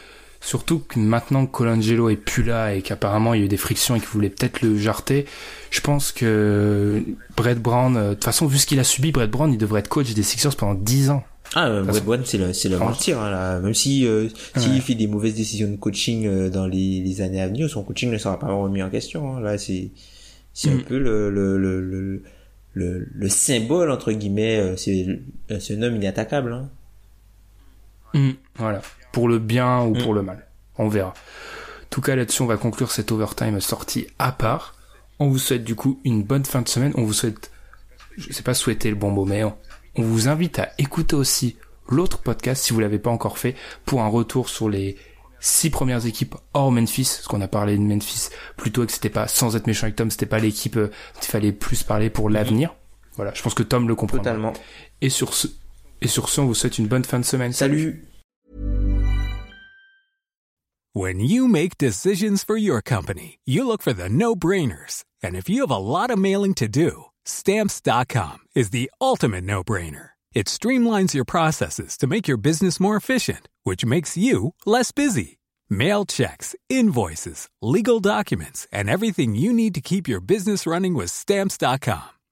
[0.48, 3.58] Surtout que maintenant que Colangelo est plus là et qu'apparemment il y a eu des
[3.58, 5.26] frictions et qu'il voulait peut-être le jarter,
[5.72, 7.04] je pense que
[7.36, 9.82] Brett Brown, euh, de toute façon, vu ce qu'il a subi, Brett Brown, il devrait
[9.82, 11.24] être coach des Sixers pendant 10 ans.
[11.54, 13.60] Ah, euh, Brett Brown, c'est le, c'est le mentir, hein, là.
[13.60, 17.42] Même si, euh, s'il fait des mauvaises décisions de coaching euh, dans les, les années
[17.42, 19.36] à venir, son coaching ne sera pas remis en question.
[19.36, 19.42] Hein.
[19.42, 19.92] Là, c'est,
[20.54, 20.84] c'est un Mm.
[20.84, 22.24] peu le, le, le, le,
[22.74, 25.08] le, le symbole, entre guillemets, euh, c'est,
[25.60, 26.70] c'est un homme inattaquable, hein.
[28.14, 28.82] Mm, voilà.
[29.12, 30.02] Pour le bien ou Mm.
[30.04, 30.48] pour le mal.
[30.78, 31.10] On verra.
[31.10, 34.76] En tout cas, là-dessus, on va conclure cette overtime sortie à part.
[35.20, 36.94] On vous souhaite du coup une bonne fin de semaine.
[36.96, 37.52] On vous souhaite,
[38.18, 39.58] je sais pas souhaiter le bon mot, mais on,
[39.96, 41.58] on vous invite à écouter aussi
[41.90, 43.56] l'autre podcast si vous l'avez pas encore fait
[43.86, 44.98] pour un retour sur les
[45.40, 49.28] six premières équipes hors Memphis, parce qu'on a parlé de Memphis plutôt que c'était pas,
[49.28, 52.30] sans être méchant avec Tom, c'était pas l'équipe euh, dont il fallait plus parler pour
[52.30, 52.76] l'avenir.
[53.16, 53.32] Voilà.
[53.34, 54.18] Je pense que Tom le comprend.
[54.18, 54.54] Totalement.
[55.02, 55.48] Et sur ce,
[56.02, 57.54] et sur ce, on vous souhaite une bonne fin de semaine.
[57.54, 58.04] Salut!
[60.94, 65.04] When you make decisions for your company, you look for the no-brainers.
[65.22, 70.10] And if you have a lot of mailing to do, stamps.com is the ultimate no-brainer.
[70.34, 75.38] It streamlines your processes to make your business more efficient, which makes you less busy.
[75.70, 81.12] Mail checks, invoices, legal documents, and everything you need to keep your business running with
[81.12, 82.17] stamps.com.